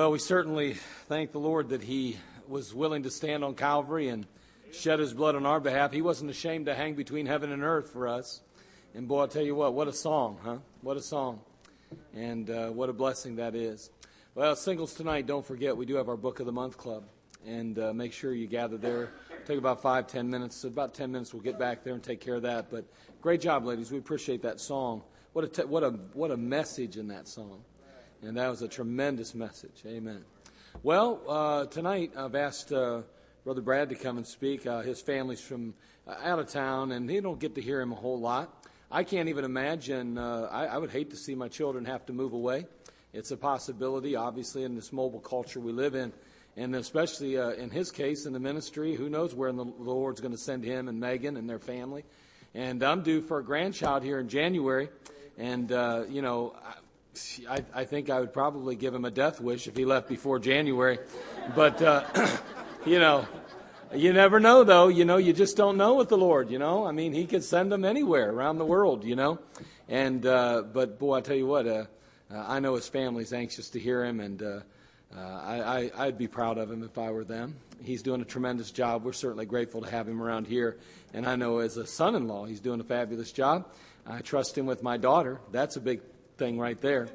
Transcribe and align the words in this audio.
Well, 0.00 0.12
we 0.12 0.18
certainly 0.18 0.78
thank 1.08 1.32
the 1.32 1.40
Lord 1.40 1.68
that 1.68 1.82
He 1.82 2.16
was 2.48 2.72
willing 2.72 3.02
to 3.02 3.10
stand 3.10 3.44
on 3.44 3.54
Calvary 3.54 4.08
and 4.08 4.26
shed 4.72 4.98
His 4.98 5.12
blood 5.12 5.36
on 5.36 5.44
our 5.44 5.60
behalf. 5.60 5.92
He 5.92 6.00
wasn't 6.00 6.30
ashamed 6.30 6.64
to 6.64 6.74
hang 6.74 6.94
between 6.94 7.26
heaven 7.26 7.52
and 7.52 7.62
earth 7.62 7.90
for 7.92 8.08
us. 8.08 8.40
And 8.94 9.06
boy, 9.06 9.20
I'll 9.20 9.28
tell 9.28 9.42
you 9.42 9.54
what, 9.54 9.74
what 9.74 9.88
a 9.88 9.92
song, 9.92 10.38
huh? 10.42 10.56
What 10.80 10.96
a 10.96 11.02
song. 11.02 11.40
And 12.14 12.48
uh, 12.48 12.70
what 12.70 12.88
a 12.88 12.94
blessing 12.94 13.36
that 13.36 13.54
is. 13.54 13.90
Well, 14.34 14.56
singles 14.56 14.94
tonight, 14.94 15.26
don't 15.26 15.44
forget, 15.44 15.76
we 15.76 15.84
do 15.84 15.96
have 15.96 16.08
our 16.08 16.16
Book 16.16 16.40
of 16.40 16.46
the 16.46 16.52
Month 16.52 16.78
Club. 16.78 17.04
And 17.46 17.78
uh, 17.78 17.92
make 17.92 18.14
sure 18.14 18.32
you 18.32 18.46
gather 18.46 18.78
there. 18.78 19.10
Take 19.44 19.58
about 19.58 19.82
five, 19.82 20.06
ten 20.06 20.30
minutes. 20.30 20.56
So 20.56 20.68
about 20.68 20.94
ten 20.94 21.12
minutes, 21.12 21.34
we'll 21.34 21.42
get 21.42 21.58
back 21.58 21.84
there 21.84 21.92
and 21.92 22.02
take 22.02 22.22
care 22.22 22.36
of 22.36 22.42
that. 22.44 22.70
But 22.70 22.86
great 23.20 23.42
job, 23.42 23.66
ladies. 23.66 23.92
We 23.92 23.98
appreciate 23.98 24.40
that 24.44 24.60
song. 24.60 25.02
What 25.34 25.44
a, 25.44 25.48
te- 25.48 25.64
what 25.64 25.84
a, 25.84 25.90
what 26.14 26.30
a 26.30 26.38
message 26.38 26.96
in 26.96 27.08
that 27.08 27.28
song. 27.28 27.64
And 28.22 28.36
that 28.36 28.48
was 28.48 28.60
a 28.60 28.68
tremendous 28.68 29.34
message. 29.34 29.82
Amen. 29.86 30.22
Well, 30.82 31.22
uh, 31.26 31.64
tonight 31.66 32.12
I've 32.14 32.34
asked 32.34 32.70
uh, 32.70 33.00
Brother 33.44 33.62
Brad 33.62 33.88
to 33.88 33.94
come 33.94 34.18
and 34.18 34.26
speak. 34.26 34.66
Uh, 34.66 34.82
his 34.82 35.00
family's 35.00 35.40
from 35.40 35.72
uh, 36.06 36.16
out 36.22 36.38
of 36.38 36.50
town, 36.50 36.92
and 36.92 37.08
he 37.08 37.18
don't 37.20 37.40
get 37.40 37.54
to 37.54 37.62
hear 37.62 37.80
him 37.80 37.92
a 37.92 37.94
whole 37.94 38.20
lot. 38.20 38.68
I 38.90 39.04
can't 39.04 39.30
even 39.30 39.46
imagine. 39.46 40.18
Uh, 40.18 40.48
I, 40.52 40.66
I 40.66 40.76
would 40.76 40.90
hate 40.90 41.08
to 41.10 41.16
see 41.16 41.34
my 41.34 41.48
children 41.48 41.86
have 41.86 42.04
to 42.06 42.12
move 42.12 42.34
away. 42.34 42.66
It's 43.14 43.30
a 43.30 43.38
possibility, 43.38 44.16
obviously, 44.16 44.64
in 44.64 44.74
this 44.74 44.92
mobile 44.92 45.20
culture 45.20 45.58
we 45.58 45.72
live 45.72 45.94
in, 45.94 46.12
and 46.58 46.76
especially 46.76 47.38
uh, 47.38 47.52
in 47.52 47.70
his 47.70 47.90
case 47.90 48.26
in 48.26 48.34
the 48.34 48.38
ministry. 48.38 48.96
Who 48.96 49.08
knows 49.08 49.34
where 49.34 49.50
the 49.50 49.64
Lord's 49.64 50.20
going 50.20 50.34
to 50.34 50.38
send 50.38 50.62
him 50.62 50.88
and 50.88 51.00
Megan 51.00 51.38
and 51.38 51.48
their 51.48 51.58
family? 51.58 52.04
And 52.54 52.82
I'm 52.82 53.02
due 53.02 53.22
for 53.22 53.38
a 53.38 53.42
grandchild 53.42 54.02
here 54.02 54.18
in 54.18 54.28
January, 54.28 54.90
and 55.38 55.70
you 56.10 56.20
know. 56.20 56.54
I, 56.62 56.74
I, 57.48 57.64
I 57.74 57.84
think 57.84 58.08
I 58.10 58.20
would 58.20 58.32
probably 58.32 58.76
give 58.76 58.94
him 58.94 59.04
a 59.04 59.10
death 59.10 59.40
wish 59.40 59.66
if 59.66 59.76
he 59.76 59.84
left 59.84 60.08
before 60.08 60.38
January. 60.38 60.98
But, 61.54 61.82
uh, 61.82 62.04
you 62.86 62.98
know, 62.98 63.26
you 63.94 64.12
never 64.12 64.38
know, 64.38 64.62
though. 64.62 64.88
You 64.88 65.04
know, 65.04 65.16
you 65.16 65.32
just 65.32 65.56
don't 65.56 65.76
know 65.76 65.94
with 65.94 66.08
the 66.08 66.16
Lord, 66.16 66.50
you 66.50 66.58
know. 66.58 66.86
I 66.86 66.92
mean, 66.92 67.12
he 67.12 67.26
could 67.26 67.42
send 67.42 67.72
them 67.72 67.84
anywhere 67.84 68.30
around 68.30 68.58
the 68.58 68.64
world, 68.64 69.04
you 69.04 69.16
know. 69.16 69.40
And, 69.88 70.24
uh, 70.24 70.62
but 70.72 70.98
boy, 70.98 71.16
I 71.16 71.20
tell 71.20 71.36
you 71.36 71.46
what, 71.46 71.66
uh, 71.66 71.86
uh, 72.32 72.44
I 72.46 72.60
know 72.60 72.76
his 72.76 72.88
family's 72.88 73.32
anxious 73.32 73.70
to 73.70 73.80
hear 73.80 74.04
him, 74.04 74.20
and 74.20 74.40
uh, 74.40 74.60
uh, 75.16 75.20
I, 75.20 75.62
I, 75.62 76.06
I'd 76.06 76.18
be 76.18 76.28
proud 76.28 76.58
of 76.58 76.70
him 76.70 76.84
if 76.84 76.96
I 76.96 77.10
were 77.10 77.24
them. 77.24 77.56
He's 77.82 78.02
doing 78.02 78.20
a 78.20 78.24
tremendous 78.24 78.70
job. 78.70 79.04
We're 79.04 79.12
certainly 79.12 79.46
grateful 79.46 79.80
to 79.80 79.90
have 79.90 80.08
him 80.08 80.22
around 80.22 80.46
here. 80.46 80.78
And 81.12 81.26
I 81.26 81.34
know 81.34 81.58
as 81.58 81.76
a 81.76 81.86
son 81.86 82.14
in 82.14 82.28
law, 82.28 82.44
he's 82.44 82.60
doing 82.60 82.78
a 82.78 82.84
fabulous 82.84 83.32
job. 83.32 83.66
I 84.06 84.20
trust 84.20 84.56
him 84.56 84.66
with 84.66 84.82
my 84.82 84.96
daughter. 84.96 85.40
That's 85.50 85.76
a 85.76 85.80
big 85.80 86.00
thing 86.40 86.58
right 86.58 86.80
there. 86.80 87.06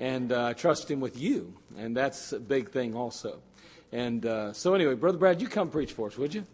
And 0.00 0.32
uh, 0.32 0.46
I 0.46 0.52
trust 0.54 0.90
him 0.90 1.00
with 1.00 1.16
you, 1.16 1.54
and 1.78 1.96
that's 1.96 2.32
a 2.32 2.40
big 2.40 2.70
thing 2.70 2.96
also. 2.96 3.40
And 3.92 4.26
uh, 4.26 4.52
so, 4.52 4.74
anyway, 4.74 4.94
Brother 4.94 5.18
Brad, 5.18 5.40
you 5.40 5.46
come 5.46 5.70
preach 5.70 5.92
for 5.92 6.08
us, 6.08 6.18
would 6.18 6.34
you? 6.34 6.44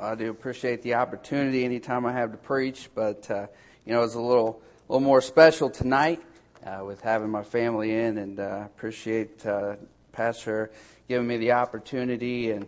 I 0.00 0.14
do 0.14 0.30
appreciate 0.30 0.82
the 0.82 0.94
opportunity 0.94 1.64
anytime 1.64 2.06
I 2.06 2.12
have 2.12 2.30
to 2.30 2.38
preach, 2.38 2.88
but 2.94 3.28
uh, 3.28 3.48
you 3.84 3.92
know 3.92 4.04
it's 4.04 4.14
a 4.14 4.20
little 4.20 4.62
little 4.88 5.04
more 5.04 5.20
special 5.20 5.68
tonight 5.68 6.22
uh, 6.64 6.84
with 6.84 7.00
having 7.00 7.30
my 7.30 7.42
family 7.42 7.92
in, 7.92 8.16
and 8.18 8.38
uh, 8.38 8.62
appreciate 8.64 9.44
uh, 9.44 9.74
Pastor 10.12 10.70
giving 11.08 11.26
me 11.26 11.38
the 11.38 11.50
opportunity 11.50 12.52
and 12.52 12.64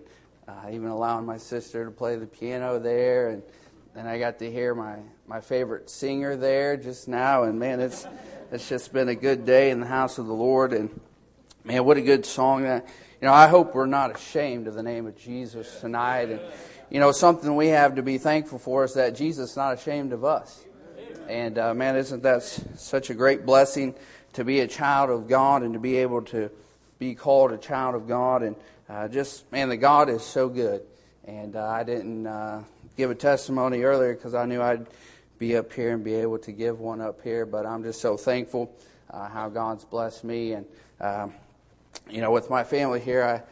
uh, 0.49 0.71
even 0.73 0.89
allowing 0.89 1.25
my 1.25 1.37
sister 1.37 1.85
to 1.85 1.93
play 1.93 2.17
the 2.17 2.27
piano 2.27 2.81
there, 2.81 3.29
and 3.29 3.45
then 3.95 4.07
I 4.07 4.19
got 4.19 4.39
to 4.39 4.51
hear 4.51 4.75
my 4.75 4.99
my 5.27 5.41
favorite 5.41 5.91
singer 5.91 6.37
there 6.37 6.77
just 6.77 7.09
now, 7.09 7.45
and 7.45 7.59
man, 7.59 7.81
it's 7.81 8.07
it's 8.53 8.69
just 8.69 8.93
been 8.93 9.09
a 9.09 9.15
good 9.15 9.45
day 9.45 9.71
in 9.71 9.81
the 9.81 9.87
house 9.87 10.19
of 10.19 10.27
the 10.27 10.35
Lord, 10.35 10.73
and 10.73 11.01
man, 11.65 11.85
what 11.85 11.97
a 11.97 12.03
good 12.03 12.25
song 12.25 12.63
that. 12.63 12.87
You 13.21 13.27
know, 13.27 13.35
I 13.35 13.49
hope 13.49 13.75
we're 13.75 13.85
not 13.85 14.17
ashamed 14.17 14.67
of 14.67 14.75
the 14.75 14.83
name 14.83 15.07
of 15.07 15.15
Jesus 15.17 15.81
tonight, 15.81 16.31
and 16.31 16.41
you 16.91 16.99
know, 16.99 17.13
something 17.13 17.55
we 17.55 17.69
have 17.69 17.95
to 17.95 18.03
be 18.03 18.19
thankful 18.19 18.59
for 18.59 18.85
is 18.85 18.95
that 18.95 19.15
Jesus 19.15 19.51
is 19.51 19.57
not 19.57 19.75
ashamed 19.75 20.13
of 20.13 20.25
us. 20.25 20.65
And 21.29 21.57
uh, 21.57 21.73
man, 21.73 21.95
isn't 21.95 22.25
that 22.25 22.43
such 22.43 23.11
a 23.11 23.15
great 23.15 23.47
blessing 23.47 23.95
to 24.33 24.45
be 24.45 24.61
a 24.61 24.67
child 24.67 25.11
of 25.11 25.29
God 25.29 25.63
and 25.63 25.75
to 25.75 25.79
be 25.79 25.99
able 25.99 26.23
to 26.23 26.51
be 26.99 27.15
called 27.15 27.53
a 27.53 27.59
child 27.59 27.95
of 27.95 28.09
God? 28.09 28.43
And 28.43 28.57
uh, 28.89 29.07
just, 29.07 29.51
man, 29.53 29.69
the 29.69 29.77
God 29.77 30.11
is 30.11 30.25
so 30.25 30.49
good. 30.49 30.83
And 31.25 31.55
uh, 31.55 31.65
I 31.65 31.85
didn't 31.85 32.27
uh, 32.27 32.65
give 33.01 33.11
a 33.11 33.15
testimony 33.15 33.81
earlier 33.81 34.13
because 34.13 34.35
I 34.35 34.45
knew 34.45 34.61
I'd 34.61 34.87
be 35.39 35.57
up 35.57 35.73
here 35.73 35.95
and 35.95 36.05
be 36.05 36.17
able 36.17 36.39
to 36.41 36.53
give 36.53 36.81
one 36.81 37.01
up 37.01 37.23
here. 37.23 37.47
But 37.47 37.65
I'm 37.65 37.83
just 37.83 38.03
so 38.03 38.19
thankful 38.19 38.77
uh, 39.09 39.27
how 39.27 39.49
God's 39.49 39.87
blessed 39.87 40.23
me. 40.23 40.53
And, 40.53 40.67
um, 41.01 41.33
you 42.11 42.21
know, 42.21 42.31
with 42.31 42.51
my 42.51 42.63
family 42.63 43.01
here, 43.01 43.25
I 43.25 43.43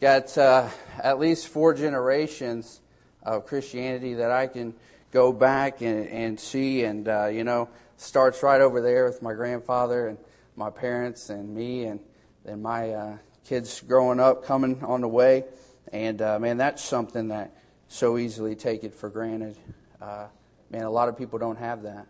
got 0.00 0.36
uh, 0.36 0.68
at 1.00 1.20
least 1.20 1.46
four 1.46 1.72
generations 1.72 2.80
of 3.22 3.46
Christianity 3.46 4.14
that 4.14 4.32
I 4.32 4.48
can 4.48 4.74
go 5.12 5.32
back 5.32 5.82
and, 5.82 6.08
and 6.08 6.40
see. 6.40 6.82
And, 6.82 7.06
uh, 7.06 7.26
you 7.26 7.44
know, 7.44 7.68
starts 7.98 8.42
right 8.42 8.60
over 8.60 8.80
there 8.80 9.04
with 9.04 9.22
my 9.22 9.34
grandfather. 9.34 10.08
And 10.08 10.18
my 10.56 10.70
parents 10.70 11.30
and 11.30 11.54
me, 11.54 11.84
and 11.84 12.00
then 12.44 12.60
my 12.60 12.90
uh, 12.90 13.16
kids 13.44 13.80
growing 13.82 14.18
up 14.18 14.44
coming 14.44 14.82
on 14.82 15.00
the 15.00 15.08
way. 15.08 15.44
And 15.92 16.20
uh, 16.20 16.40
man, 16.40 16.56
that's 16.56 16.82
something 16.82 17.28
that 17.28 17.52
so 17.88 18.18
easily 18.18 18.54
take 18.54 18.84
it 18.84 18.94
for 18.94 19.08
granted. 19.08 19.56
Uh, 20.00 20.26
man, 20.70 20.82
a 20.82 20.90
lot 20.90 21.08
of 21.08 21.16
people 21.16 21.38
don't 21.38 21.58
have 21.58 21.82
that. 21.82 22.06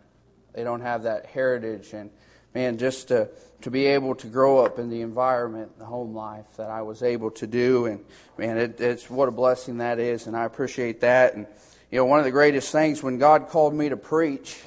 They 0.53 0.63
don't 0.63 0.81
have 0.81 1.03
that 1.03 1.27
heritage, 1.27 1.93
and 1.93 2.09
man, 2.53 2.77
just 2.77 3.09
to 3.09 3.29
to 3.61 3.71
be 3.71 3.87
able 3.87 4.13
to 4.15 4.27
grow 4.27 4.63
up 4.63 4.77
in 4.77 4.89
the 4.89 5.01
environment, 5.01 5.77
the 5.79 5.85
home 5.85 6.13
life 6.15 6.45
that 6.57 6.69
I 6.69 6.83
was 6.83 7.01
able 7.01 7.31
to 7.31 7.47
do, 7.47 7.85
and 7.85 8.03
man, 8.37 8.57
it, 8.57 8.79
it's 8.79 9.09
what 9.09 9.27
a 9.27 9.31
blessing 9.31 9.77
that 9.77 9.99
is, 9.99 10.27
and 10.27 10.35
I 10.35 10.45
appreciate 10.45 11.01
that. 11.01 11.35
And 11.35 11.47
you 11.91 11.97
know, 11.97 12.05
one 12.05 12.19
of 12.19 12.25
the 12.25 12.31
greatest 12.31 12.71
things 12.71 13.01
when 13.01 13.17
God 13.17 13.49
called 13.49 13.73
me 13.73 13.89
to 13.89 13.97
preach, 13.97 14.61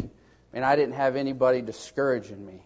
and 0.53 0.65
I 0.65 0.77
didn't 0.77 0.95
have 0.95 1.17
anybody 1.17 1.61
discouraging 1.61 2.45
me. 2.45 2.63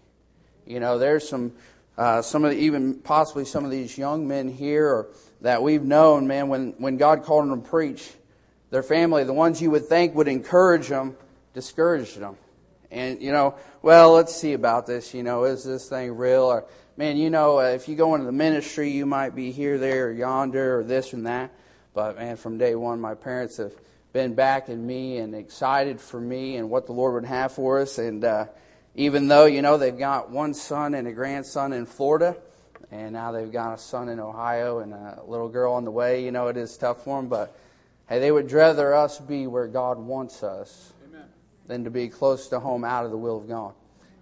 You 0.67 0.81
know, 0.81 0.99
there's 0.99 1.29
some 1.29 1.53
uh, 1.97 2.23
some 2.23 2.45
of 2.45 2.51
the, 2.51 2.59
even 2.59 2.95
possibly 2.95 3.45
some 3.45 3.65
of 3.65 3.71
these 3.71 3.97
young 3.97 4.27
men 4.27 4.49
here 4.49 4.89
or, 4.89 5.09
that 5.41 5.63
we've 5.63 5.85
known, 5.85 6.27
man, 6.27 6.49
when, 6.49 6.75
when 6.79 6.97
God 6.97 7.23
called 7.23 7.49
them 7.49 7.63
to 7.63 7.69
preach, 7.69 8.11
their 8.75 8.83
family, 8.83 9.23
the 9.23 9.33
ones 9.33 9.63
you 9.63 9.71
would 9.71 9.87
think 9.87 10.17
would 10.17 10.27
encourage 10.27 10.89
them, 10.89 11.17
discouraged 11.53 12.19
them. 12.19 12.37
And, 12.91 13.23
you 13.23 13.31
know, 13.31 13.55
well, 13.83 14.11
let's 14.15 14.35
see 14.35 14.53
about 14.53 14.89
this. 14.89 15.15
You 15.15 15.23
know, 15.23 15.45
is 15.45 15.63
this 15.63 15.89
thing 15.89 16.17
real? 16.17 16.43
Or, 16.43 16.65
man, 16.97 17.17
you 17.17 17.31
know, 17.31 17.61
uh, 17.61 17.69
if 17.69 17.87
you 17.87 17.95
go 17.95 18.17
into 18.17 18.27
the 18.27 18.33
ministry, 18.33 18.91
you 18.91 19.07
might 19.07 19.33
be 19.37 19.53
here, 19.53 19.79
there, 19.79 20.09
or 20.09 20.11
yonder, 20.11 20.81
or 20.81 20.83
this 20.83 21.13
and 21.13 21.25
that. 21.27 21.53
But, 21.95 22.17
man, 22.17 22.35
from 22.37 22.59
day 22.59 22.75
one, 22.75 23.01
my 23.01 23.15
parents 23.15 23.59
have 23.59 23.75
been 24.13 24.35
backing 24.35 24.85
me 24.85 25.19
and 25.19 25.37
excited 25.37 26.01
for 26.01 26.21
me 26.21 26.57
and 26.57 26.69
what 26.69 26.87
the 26.87 26.93
Lord 26.95 27.15
would 27.15 27.27
have 27.27 27.53
for 27.53 27.79
us. 27.79 27.99
And, 27.99 28.25
uh, 28.25 28.47
even 28.97 29.29
though, 29.29 29.47
you 29.47 29.63
know, 29.63 29.79
they've 29.79 29.97
got 29.97 30.31
one 30.31 30.53
son 30.53 30.95
and 30.95 31.07
a 31.07 31.13
grandson 31.13 31.73
in 31.73 31.87
Florida, 31.87 32.37
and 32.91 33.13
now 33.13 33.31
they've 33.31 33.53
got 33.53 33.75
a 33.75 33.79
son 33.79 34.09
in 34.09 34.19
Ohio 34.19 34.81
and 34.81 34.93
a 34.93 35.23
little 35.29 35.49
girl 35.49 35.75
on 35.75 35.85
the 35.85 35.93
way, 35.93 36.25
you 36.25 36.33
know, 36.33 36.49
it 36.49 36.57
is 36.57 36.77
tough 36.77 37.05
for 37.05 37.21
them, 37.21 37.29
but 37.29 37.57
hey, 38.09 38.19
they 38.19 38.31
would 38.31 38.51
rather 38.53 38.95
us 38.95 39.19
be 39.19 39.47
where 39.47 39.67
God 39.67 39.99
wants 39.99 40.43
us 40.43 40.93
Amen. 41.09 41.25
than 41.67 41.85
to 41.85 41.91
be 41.91 42.09
close 42.09 42.49
to 42.49 42.61
home 42.61 42.85
out 42.85 43.05
of 43.05 43.11
the 43.11 43.17
will 43.17 43.39
of 43.39 43.49
God. 43.49 43.75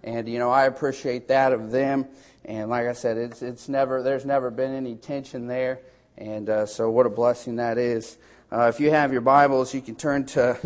And, 0.03 0.27
you 0.27 0.39
know, 0.39 0.51
I 0.51 0.65
appreciate 0.65 1.27
that 1.29 1.53
of 1.53 1.71
them. 1.71 2.07
And 2.45 2.69
like 2.69 2.87
I 2.87 2.93
said, 2.93 3.17
it's, 3.17 3.41
it's 3.41 3.69
never, 3.69 4.03
there's 4.03 4.25
never 4.25 4.51
been 4.51 4.73
any 4.73 4.95
tension 4.95 5.47
there. 5.47 5.79
And 6.17 6.49
uh, 6.49 6.65
so 6.65 6.89
what 6.89 7.05
a 7.05 7.09
blessing 7.09 7.55
that 7.57 7.77
is. 7.77 8.17
Uh, 8.51 8.67
if 8.67 8.79
you 8.79 8.91
have 8.91 9.11
your 9.11 9.21
Bibles, 9.21 9.73
you 9.73 9.81
can 9.81 9.95
turn 9.95 10.25
to 10.25 10.57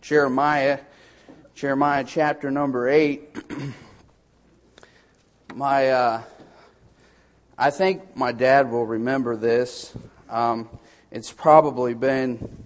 Jeremiah 0.00 0.78
Jeremiah 1.54 2.02
chapter 2.02 2.50
number 2.50 2.88
8. 2.88 3.36
my, 5.54 5.90
uh, 5.90 6.22
I 7.58 7.70
think 7.70 8.16
my 8.16 8.32
dad 8.32 8.70
will 8.70 8.86
remember 8.86 9.36
this. 9.36 9.92
Um, 10.30 10.70
it's 11.10 11.30
probably 11.30 11.92
been 11.92 12.61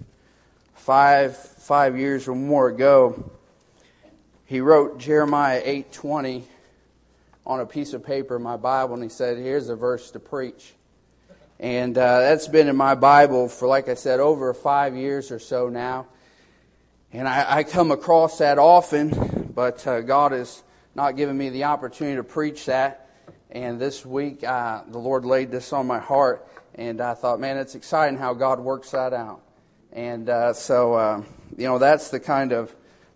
five, 0.87 1.37
five 1.37 1.99
years 1.99 2.29
or 2.29 2.37
more 2.37 2.69
ago. 2.69 3.29
He 4.45 4.61
wrote 4.61 4.99
Jeremiah 4.99 5.61
8:20 5.65 6.45
on 7.45 7.59
a 7.59 7.67
piece 7.67 7.93
of 7.93 8.05
paper 8.05 8.37
in 8.37 8.43
my 8.45 8.57
Bible, 8.57 8.95
and 8.95 9.03
he 9.03 9.09
said, 9.09 9.37
"Here's 9.37 9.69
a 9.69 9.75
verse 9.75 10.13
to 10.13 10.21
preach." 10.21 10.75
And 11.59 11.99
uh, 11.99 12.21
that's 12.21 12.47
been 12.47 12.69
in 12.69 12.77
my 12.77 12.95
Bible 12.95 13.49
for, 13.49 13.67
like 13.67 13.89
I 13.89 13.95
said, 13.95 14.21
over 14.21 14.55
five 14.55 14.95
years 14.95 15.33
or 15.33 15.41
so 15.41 15.69
now. 15.69 16.07
And 17.13 17.27
I, 17.27 17.57
I 17.57 17.63
come 17.65 17.91
across 17.91 18.39
that 18.39 18.57
often, 18.57 19.51
but 19.57 19.85
uh, 19.89 20.03
God 20.03 20.31
has 20.31 20.63
not 20.95 21.17
given 21.17 21.37
me 21.37 21.49
the 21.49 21.65
opportunity 21.65 22.15
to 22.15 22.23
preach 22.23 22.67
that. 22.67 23.11
And 23.51 23.81
this 23.81 24.07
week, 24.07 24.45
uh, 24.45 24.83
the 24.87 24.99
Lord 24.99 25.25
laid 25.25 25.51
this 25.51 25.73
on 25.73 25.89
my 25.89 25.99
heart, 25.99 26.47
and 26.77 27.01
I 27.01 27.15
thought, 27.15 27.41
man, 27.41 27.57
it's 27.57 27.75
exciting 27.75 28.19
how 28.21 28.35
God 28.35 28.61
works 28.61 28.93
that 28.93 29.13
out. 29.13 29.41
And 29.93 30.29
uh, 30.29 30.53
so, 30.53 30.95
uh, 30.95 31.23
you 31.57 31.67
know, 31.67 31.79
that's 31.79 32.11
the 32.11 32.21
kind 32.21 32.53
of 32.53 32.75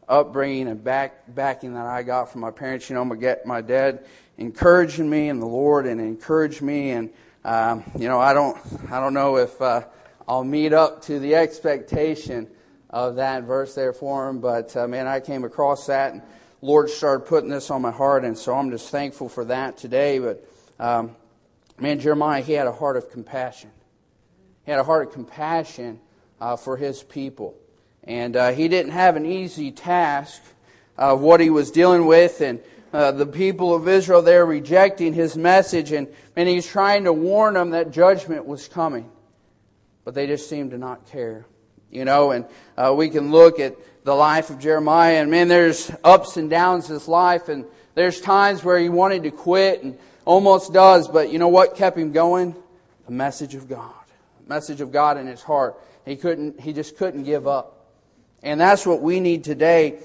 upbringing 0.08 0.69
and 0.69 0.82
back, 0.82 1.34
backing 1.34 1.75
that 1.75 1.87
I 1.87 2.02
got 2.02 2.32
from 2.32 2.40
my 2.40 2.50
parents. 2.50 2.88
You 2.88 2.94
know, 2.94 3.05
my, 3.05 3.37
my 3.44 3.61
dad 3.61 4.06
encouraging 4.38 5.08
me 5.08 5.28
in 5.28 5.40
the 5.40 5.46
Lord 5.46 5.87
and 5.87 6.00
encouraged 6.00 6.62
me. 6.62 6.90
And, 6.90 7.11
um, 7.44 7.84
you 7.99 8.08
know, 8.08 8.19
I 8.19 8.32
don't, 8.32 8.56
I 8.90 9.00
don't 9.00 9.14
know 9.14 9.37
if 9.37 9.61
uh, 9.61 9.84
I'll 10.26 10.44
meet 10.44 10.72
up 10.72 11.02
to 11.02 11.19
the 11.19 11.34
expectation 11.34 12.49
of 12.88 13.16
that 13.16 13.44
verse 13.44 13.75
there 13.75 13.93
for 13.93 14.28
him. 14.28 14.40
But 14.40 14.76
uh, 14.76 14.88
man, 14.88 15.06
I 15.06 15.20
came 15.20 15.44
across 15.44 15.87
that, 15.87 16.12
and 16.12 16.23
Lord 16.61 16.90
started 16.90 17.26
putting 17.26 17.50
this 17.50 17.70
on 17.70 17.82
my 17.82 17.90
heart, 17.90 18.25
and 18.25 18.37
so 18.37 18.55
I'm 18.55 18.70
just 18.70 18.90
thankful 18.90 19.28
for 19.28 19.44
that 19.46 19.76
today. 19.76 20.19
But 20.19 20.46
um, 20.78 21.16
man, 21.78 22.00
Jeremiah, 22.00 22.43
he 22.43 22.52
had 22.52 22.66
a 22.66 22.73
heart 22.73 22.96
of 22.96 23.11
compassion. 23.11 23.70
He 24.64 24.70
had 24.70 24.81
a 24.81 24.84
heart 24.84 25.08
of 25.08 25.14
compassion 25.14 26.00
uh, 26.40 26.56
for 26.56 26.76
his 26.76 27.02
people, 27.02 27.54
and 28.04 28.37
uh, 28.37 28.52
he 28.52 28.69
didn't 28.69 28.92
have 28.92 29.16
an 29.16 29.26
easy 29.26 29.70
task 29.70 30.42
of 30.96 31.20
what 31.20 31.40
he 31.40 31.50
was 31.50 31.70
dealing 31.70 32.06
with, 32.06 32.40
and. 32.40 32.60
Uh, 32.92 33.12
the 33.12 33.25
people 33.25 33.72
of 33.72 33.87
Israel 33.87 34.20
there 34.20 34.44
rejecting 34.44 35.14
his 35.14 35.37
message, 35.37 35.92
and, 35.92 36.08
and 36.34 36.48
he's 36.48 36.66
trying 36.66 37.04
to 37.04 37.12
warn 37.12 37.54
them 37.54 37.70
that 37.70 37.92
judgment 37.92 38.44
was 38.44 38.66
coming. 38.66 39.08
But 40.04 40.14
they 40.14 40.26
just 40.26 40.48
seemed 40.48 40.72
to 40.72 40.76
not 40.76 41.06
care. 41.06 41.46
You 41.92 42.04
know, 42.04 42.32
and 42.32 42.46
uh, 42.76 42.92
we 42.96 43.08
can 43.08 43.31
look 43.31 43.60
at 43.60 43.76
the 44.02 44.14
life 44.14 44.50
of 44.50 44.58
Jeremiah, 44.58 45.20
and 45.22 45.31
man, 45.31 45.46
there's 45.46 45.90
ups 46.02 46.37
and 46.37 46.50
downs 46.50 46.88
in 46.88 46.94
his 46.94 47.06
life, 47.06 47.48
and 47.48 47.64
there's 47.94 48.20
times 48.20 48.64
where 48.64 48.78
he 48.78 48.88
wanted 48.88 49.23
to 49.25 49.30
quit 49.30 49.82
and 49.82 49.99
almost 50.25 50.73
does, 50.73 51.09
but 51.09 51.30
you 51.32 51.38
know 51.38 51.49
what 51.49 51.75
kept 51.75 51.99
him 51.99 52.12
going? 52.12 52.54
The 53.06 53.12
message 53.12 53.54
of 53.54 53.68
God. 53.68 53.92
The 54.47 54.54
message 54.54 54.80
of 54.80 54.92
God 54.92 55.18
in 55.18 55.26
his 55.26 55.42
heart. 55.42 55.76
He 56.04 56.16
couldn't, 56.16 56.61
he 56.61 56.73
just 56.73 56.97
couldn't 56.97 57.25
give 57.25 57.47
up. 57.47 57.87
And 58.42 58.61
that's 58.61 58.87
what 58.87 59.02
we 59.02 59.21
need 59.21 59.45
today 59.45 59.99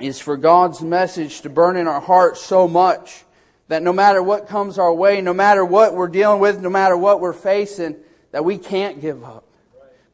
is 0.00 0.18
for 0.18 0.36
God's 0.36 0.80
message 0.82 1.42
to 1.42 1.50
burn 1.50 1.76
in 1.76 1.86
our 1.86 2.00
hearts 2.00 2.40
so 2.40 2.66
much 2.66 3.24
that 3.68 3.82
no 3.82 3.92
matter 3.92 4.22
what 4.22 4.48
comes 4.48 4.78
our 4.78 4.92
way, 4.92 5.20
no 5.20 5.32
matter 5.32 5.64
what 5.64 5.94
we're 5.94 6.08
dealing 6.08 6.40
with, 6.40 6.60
no 6.60 6.70
matter 6.70 6.96
what 6.96 7.20
we're 7.20 7.32
facing, 7.32 7.96
that 8.32 8.44
we 8.44 8.58
can't 8.58 9.00
give 9.00 9.22
up. 9.24 9.44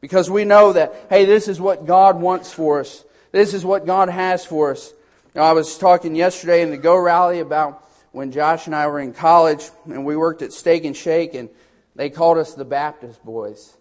Because 0.01 0.29
we 0.29 0.45
know 0.45 0.73
that, 0.73 1.07
hey, 1.09 1.25
this 1.25 1.47
is 1.47 1.59
what 1.59 1.85
God 1.85 2.21
wants 2.21 2.53
for 2.53 2.79
us. 2.79 3.03
This 3.31 3.53
is 3.53 3.65
what 3.65 3.85
God 3.85 4.09
has 4.09 4.45
for 4.45 4.71
us. 4.71 4.93
You 5.35 5.41
know, 5.41 5.43
I 5.43 5.53
was 5.53 5.77
talking 5.77 6.15
yesterday 6.15 6.61
in 6.61 6.71
the 6.71 6.77
Go 6.77 6.97
Rally 6.97 7.39
about 7.39 7.85
when 8.11 8.31
Josh 8.31 8.65
and 8.65 8.75
I 8.75 8.87
were 8.87 8.99
in 8.99 9.13
college 9.13 9.69
and 9.85 10.05
we 10.05 10.15
worked 10.15 10.41
at 10.41 10.53
Steak 10.53 10.85
and 10.85 10.95
Shake 10.95 11.33
and 11.33 11.49
they 11.95 12.09
called 12.09 12.37
us 12.37 12.53
the 12.53 12.65
Baptist 12.65 13.23
boys. 13.23 13.75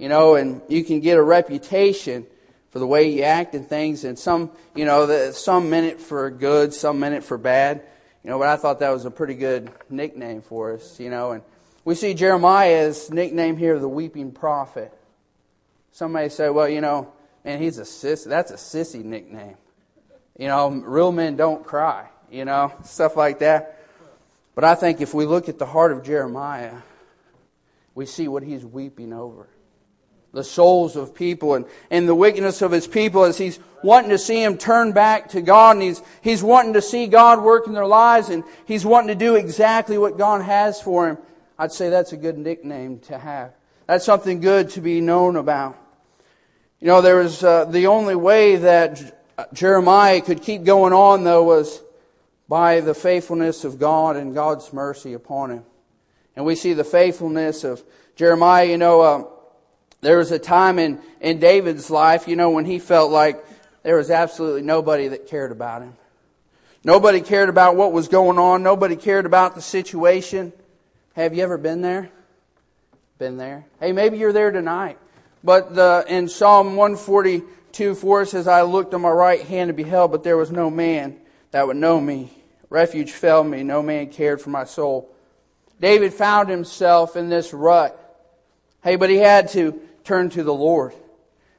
You 0.00 0.08
know, 0.08 0.34
and 0.34 0.62
you 0.66 0.82
can 0.82 1.00
get 1.00 1.18
a 1.18 1.22
reputation 1.22 2.26
for 2.70 2.78
the 2.78 2.86
way 2.86 3.10
you 3.10 3.22
act 3.22 3.54
and 3.54 3.68
things 3.68 4.02
and 4.04 4.18
some, 4.18 4.50
you 4.74 4.86
know, 4.86 5.30
some 5.32 5.68
meant 5.68 5.88
it 5.88 6.00
for 6.00 6.30
good, 6.30 6.72
some 6.72 7.04
it 7.04 7.22
for 7.22 7.36
bad. 7.36 7.82
You 8.24 8.30
know, 8.30 8.38
but 8.38 8.48
I 8.48 8.56
thought 8.56 8.78
that 8.78 8.94
was 8.94 9.04
a 9.04 9.10
pretty 9.10 9.34
good 9.34 9.70
nickname 9.90 10.40
for 10.40 10.72
us, 10.72 10.98
you 10.98 11.10
know, 11.10 11.32
and 11.32 11.42
we 11.84 11.94
see 11.94 12.14
Jeremiah's 12.14 13.10
nickname 13.10 13.58
here, 13.58 13.78
the 13.78 13.90
weeping 13.90 14.32
prophet. 14.32 14.90
Somebody 15.92 16.30
say, 16.30 16.48
well, 16.48 16.68
you 16.68 16.80
know, 16.80 17.12
man, 17.44 17.60
he's 17.60 17.76
a 17.76 17.84
sis. 17.84 18.24
That's 18.24 18.50
a 18.50 18.54
sissy 18.54 19.04
nickname. 19.04 19.56
You 20.38 20.48
know, 20.48 20.70
real 20.70 21.12
men 21.12 21.36
don't 21.36 21.62
cry, 21.62 22.08
you 22.30 22.46
know, 22.46 22.72
stuff 22.84 23.18
like 23.18 23.40
that. 23.40 23.78
But 24.54 24.64
I 24.64 24.76
think 24.76 25.02
if 25.02 25.12
we 25.12 25.26
look 25.26 25.50
at 25.50 25.58
the 25.58 25.66
heart 25.66 25.92
of 25.92 26.02
Jeremiah, 26.04 26.76
we 27.94 28.06
see 28.06 28.28
what 28.28 28.42
he's 28.42 28.64
weeping 28.64 29.12
over. 29.12 29.46
The 30.32 30.44
souls 30.44 30.94
of 30.96 31.14
people 31.14 31.54
and, 31.54 31.64
and 31.90 32.08
the 32.08 32.14
wickedness 32.14 32.62
of 32.62 32.70
his 32.70 32.86
people 32.86 33.24
as 33.24 33.36
he's 33.36 33.58
wanting 33.82 34.10
to 34.10 34.18
see 34.18 34.42
them 34.44 34.58
turn 34.58 34.92
back 34.92 35.30
to 35.30 35.40
God 35.40 35.76
and 35.76 35.82
he's, 35.82 36.02
he's 36.22 36.42
wanting 36.42 36.74
to 36.74 36.82
see 36.82 37.06
God 37.06 37.42
work 37.42 37.66
in 37.66 37.72
their 37.72 37.86
lives 37.86 38.28
and 38.28 38.44
he's 38.64 38.84
wanting 38.84 39.08
to 39.08 39.14
do 39.14 39.34
exactly 39.34 39.98
what 39.98 40.18
God 40.18 40.42
has 40.42 40.80
for 40.80 41.08
him. 41.08 41.18
I'd 41.58 41.72
say 41.72 41.90
that's 41.90 42.12
a 42.12 42.16
good 42.16 42.38
nickname 42.38 43.00
to 43.00 43.18
have. 43.18 43.52
That's 43.86 44.04
something 44.04 44.40
good 44.40 44.70
to 44.70 44.80
be 44.80 45.00
known 45.00 45.36
about. 45.36 45.76
You 46.80 46.86
know, 46.86 47.02
there 47.02 47.16
was 47.16 47.42
uh, 47.42 47.66
the 47.66 47.88
only 47.88 48.14
way 48.14 48.56
that 48.56 49.20
Jeremiah 49.52 50.20
could 50.20 50.42
keep 50.42 50.64
going 50.64 50.92
on, 50.92 51.24
though, 51.24 51.42
was 51.42 51.82
by 52.48 52.80
the 52.80 52.94
faithfulness 52.94 53.64
of 53.64 53.78
God 53.78 54.16
and 54.16 54.34
God's 54.34 54.72
mercy 54.72 55.12
upon 55.12 55.50
him. 55.50 55.64
And 56.36 56.44
we 56.44 56.54
see 56.54 56.72
the 56.72 56.84
faithfulness 56.84 57.64
of 57.64 57.82
Jeremiah. 58.16 58.64
You 58.66 58.78
know, 58.78 59.00
uh, 59.00 59.24
there 60.00 60.18
was 60.18 60.30
a 60.30 60.38
time 60.38 60.78
in, 60.78 61.00
in 61.20 61.38
David's 61.38 61.90
life, 61.90 62.26
you 62.28 62.36
know, 62.36 62.50
when 62.50 62.64
he 62.64 62.78
felt 62.78 63.10
like 63.10 63.44
there 63.82 63.96
was 63.96 64.10
absolutely 64.10 64.62
nobody 64.62 65.08
that 65.08 65.26
cared 65.26 65.52
about 65.52 65.82
him. 65.82 65.94
Nobody 66.82 67.20
cared 67.20 67.48
about 67.48 67.76
what 67.76 67.92
was 67.92 68.08
going 68.08 68.38
on. 68.38 68.62
Nobody 68.62 68.96
cared 68.96 69.26
about 69.26 69.54
the 69.54 69.62
situation. 69.62 70.52
Have 71.14 71.34
you 71.34 71.42
ever 71.42 71.58
been 71.58 71.82
there? 71.82 72.10
been 73.18 73.36
there. 73.36 73.66
Hey, 73.78 73.92
maybe 73.92 74.16
you're 74.16 74.32
there 74.32 74.50
tonight. 74.50 74.96
But 75.44 75.74
the, 75.74 76.06
in 76.08 76.26
Psalm 76.26 76.74
142, 76.76 77.94
4 77.94 78.24
says, 78.24 78.48
I 78.48 78.62
looked 78.62 78.94
on 78.94 79.02
my 79.02 79.10
right 79.10 79.42
hand 79.42 79.68
and 79.68 79.76
beheld, 79.76 80.10
but 80.10 80.22
there 80.22 80.38
was 80.38 80.50
no 80.50 80.70
man 80.70 81.18
that 81.50 81.66
would 81.66 81.76
know 81.76 82.00
me 82.00 82.32
Refuge 82.70 83.10
failed 83.10 83.48
me. 83.48 83.64
No 83.64 83.82
man 83.82 84.08
cared 84.08 84.40
for 84.40 84.50
my 84.50 84.64
soul. 84.64 85.10
David 85.80 86.14
found 86.14 86.48
himself 86.48 87.16
in 87.16 87.28
this 87.28 87.52
rut. 87.52 87.96
Hey, 88.82 88.96
but 88.96 89.10
he 89.10 89.16
had 89.16 89.48
to 89.50 89.80
turn 90.04 90.30
to 90.30 90.42
the 90.42 90.54
Lord. 90.54 90.94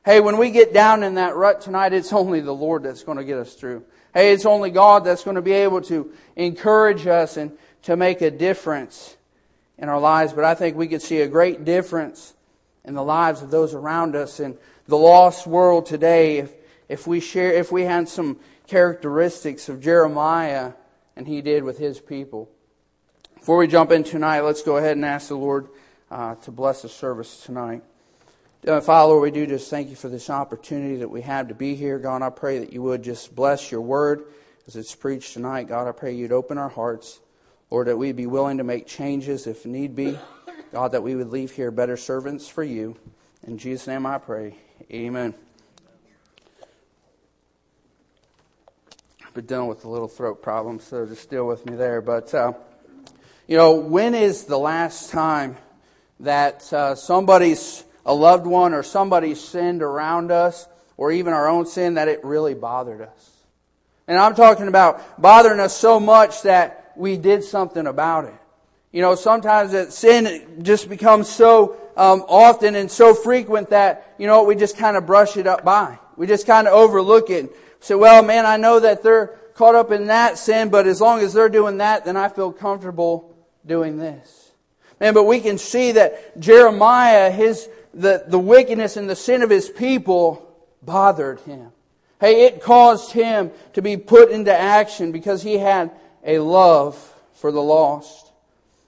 Hey, 0.03 0.19
when 0.19 0.37
we 0.37 0.49
get 0.49 0.73
down 0.73 1.03
in 1.03 1.15
that 1.15 1.35
rut 1.35 1.61
tonight, 1.61 1.93
it's 1.93 2.11
only 2.11 2.41
the 2.41 2.53
Lord 2.53 2.83
that's 2.83 3.03
going 3.03 3.17
to 3.17 3.23
get 3.23 3.37
us 3.37 3.53
through. 3.53 3.83
Hey, 4.13 4.33
it's 4.33 4.45
only 4.45 4.71
God 4.71 5.05
that's 5.05 5.23
going 5.23 5.35
to 5.35 5.41
be 5.41 5.51
able 5.51 5.81
to 5.83 6.11
encourage 6.35 7.05
us 7.07 7.37
and 7.37 7.51
to 7.83 7.95
make 7.95 8.21
a 8.21 8.31
difference 8.31 9.15
in 9.77 9.89
our 9.89 9.99
lives. 9.99 10.33
But 10.33 10.43
I 10.43 10.55
think 10.55 10.75
we 10.75 10.87
could 10.87 11.01
see 11.01 11.21
a 11.21 11.27
great 11.27 11.65
difference 11.65 12.33
in 12.83 12.93
the 12.93 13.03
lives 13.03 13.41
of 13.41 13.51
those 13.51 13.73
around 13.73 14.15
us 14.15 14.39
in 14.39 14.57
the 14.87 14.97
lost 14.97 15.45
world 15.45 15.85
today 15.85 16.39
if, 16.39 16.51
if 16.89 17.07
we 17.07 17.19
share 17.19 17.53
if 17.53 17.71
we 17.71 17.83
had 17.83 18.09
some 18.09 18.39
characteristics 18.67 19.69
of 19.69 19.81
Jeremiah 19.81 20.73
and 21.15 21.27
he 21.27 21.41
did 21.41 21.63
with 21.63 21.77
his 21.77 21.99
people. 21.99 22.49
Before 23.35 23.57
we 23.57 23.67
jump 23.67 23.91
in 23.91 24.03
tonight, 24.03 24.41
let's 24.41 24.61
go 24.63 24.77
ahead 24.77 24.97
and 24.97 25.05
ask 25.05 25.27
the 25.27 25.35
Lord 25.35 25.67
uh, 26.09 26.35
to 26.35 26.51
bless 26.51 26.81
the 26.81 26.89
service 26.89 27.43
tonight. 27.43 27.83
Uh, 28.67 28.79
Father, 28.79 29.17
we 29.17 29.31
do 29.31 29.47
just 29.47 29.71
thank 29.71 29.89
you 29.89 29.95
for 29.95 30.07
this 30.07 30.29
opportunity 30.29 30.97
that 30.97 31.09
we 31.09 31.23
have 31.23 31.47
to 31.47 31.55
be 31.55 31.73
here. 31.73 31.97
God, 31.97 32.21
I 32.21 32.29
pray 32.29 32.59
that 32.59 32.71
you 32.71 32.83
would 32.83 33.01
just 33.01 33.35
bless 33.35 33.71
your 33.71 33.81
word 33.81 34.25
as 34.67 34.75
it's 34.75 34.93
preached 34.93 35.33
tonight. 35.33 35.67
God, 35.67 35.87
I 35.87 35.93
pray 35.93 36.13
you'd 36.13 36.31
open 36.31 36.59
our 36.59 36.69
hearts. 36.69 37.21
Lord, 37.71 37.87
that 37.87 37.97
we'd 37.97 38.15
be 38.15 38.27
willing 38.27 38.59
to 38.59 38.63
make 38.63 38.85
changes 38.85 39.47
if 39.47 39.65
need 39.65 39.95
be. 39.95 40.15
God, 40.71 40.91
that 40.91 41.01
we 41.01 41.15
would 41.15 41.31
leave 41.31 41.49
here 41.49 41.71
better 41.71 41.97
servants 41.97 42.47
for 42.47 42.63
you. 42.63 42.95
In 43.47 43.57
Jesus' 43.57 43.87
name 43.87 44.05
I 44.05 44.19
pray. 44.19 44.55
Amen. 44.93 45.33
I've 49.25 49.33
been 49.33 49.47
dealing 49.47 49.69
with 49.69 49.85
a 49.85 49.89
little 49.89 50.07
throat 50.07 50.43
problem, 50.43 50.79
so 50.79 51.07
just 51.07 51.31
deal 51.31 51.47
with 51.47 51.65
me 51.65 51.75
there. 51.75 51.99
But, 51.99 52.31
uh, 52.31 52.53
you 53.47 53.57
know, 53.57 53.71
when 53.71 54.13
is 54.13 54.43
the 54.43 54.59
last 54.59 55.09
time 55.09 55.57
that 56.19 56.71
uh, 56.71 56.93
somebody's 56.93 57.85
a 58.05 58.13
loved 58.13 58.45
one 58.45 58.73
or 58.73 58.83
somebody 58.83 59.35
sinned 59.35 59.81
around 59.81 60.31
us, 60.31 60.67
or 60.97 61.11
even 61.11 61.33
our 61.33 61.47
own 61.47 61.65
sin, 61.65 61.95
that 61.95 62.07
it 62.07 62.23
really 62.23 62.53
bothered 62.53 63.01
us. 63.01 63.31
And 64.07 64.17
I'm 64.17 64.35
talking 64.35 64.67
about 64.67 65.21
bothering 65.21 65.59
us 65.59 65.75
so 65.75 65.99
much 65.99 66.43
that 66.43 66.93
we 66.95 67.17
did 67.17 67.43
something 67.43 67.87
about 67.87 68.25
it. 68.25 68.33
You 68.91 69.01
know, 69.01 69.15
sometimes 69.15 69.71
that 69.71 69.93
sin 69.93 70.59
just 70.63 70.89
becomes 70.89 71.29
so 71.29 71.77
um, 71.95 72.25
often 72.27 72.75
and 72.75 72.91
so 72.91 73.13
frequent 73.13 73.69
that, 73.69 74.13
you 74.17 74.27
know, 74.27 74.43
we 74.43 74.55
just 74.55 74.77
kind 74.77 74.97
of 74.97 75.05
brush 75.05 75.37
it 75.37 75.47
up 75.47 75.63
by. 75.63 75.97
We 76.17 76.27
just 76.27 76.45
kind 76.45 76.67
of 76.67 76.73
overlook 76.73 77.29
it. 77.29 77.55
Say, 77.79 77.95
well, 77.95 78.21
man, 78.21 78.45
I 78.45 78.57
know 78.57 78.79
that 78.79 79.01
they're 79.01 79.27
caught 79.55 79.75
up 79.75 79.91
in 79.91 80.07
that 80.07 80.37
sin, 80.37 80.69
but 80.69 80.87
as 80.87 80.99
long 80.99 81.21
as 81.21 81.33
they're 81.33 81.49
doing 81.49 81.77
that, 81.77 82.05
then 82.05 82.17
I 82.17 82.27
feel 82.29 82.51
comfortable 82.51 83.35
doing 83.65 83.97
this. 83.97 84.51
Man, 84.99 85.13
but 85.13 85.23
we 85.23 85.39
can 85.39 85.57
see 85.57 85.93
that 85.93 86.39
Jeremiah, 86.39 87.31
his 87.31 87.67
the, 87.93 88.23
the 88.27 88.39
wickedness 88.39 88.97
and 88.97 89.09
the 89.09 89.15
sin 89.15 89.41
of 89.41 89.49
his 89.49 89.69
people 89.69 90.47
bothered 90.81 91.39
him. 91.41 91.71
Hey, 92.19 92.45
it 92.45 92.61
caused 92.61 93.11
him 93.11 93.51
to 93.73 93.81
be 93.81 93.97
put 93.97 94.31
into 94.31 94.55
action 94.55 95.11
because 95.11 95.41
he 95.41 95.57
had 95.57 95.91
a 96.23 96.39
love 96.39 96.95
for 97.33 97.51
the 97.51 97.61
lost. 97.61 98.31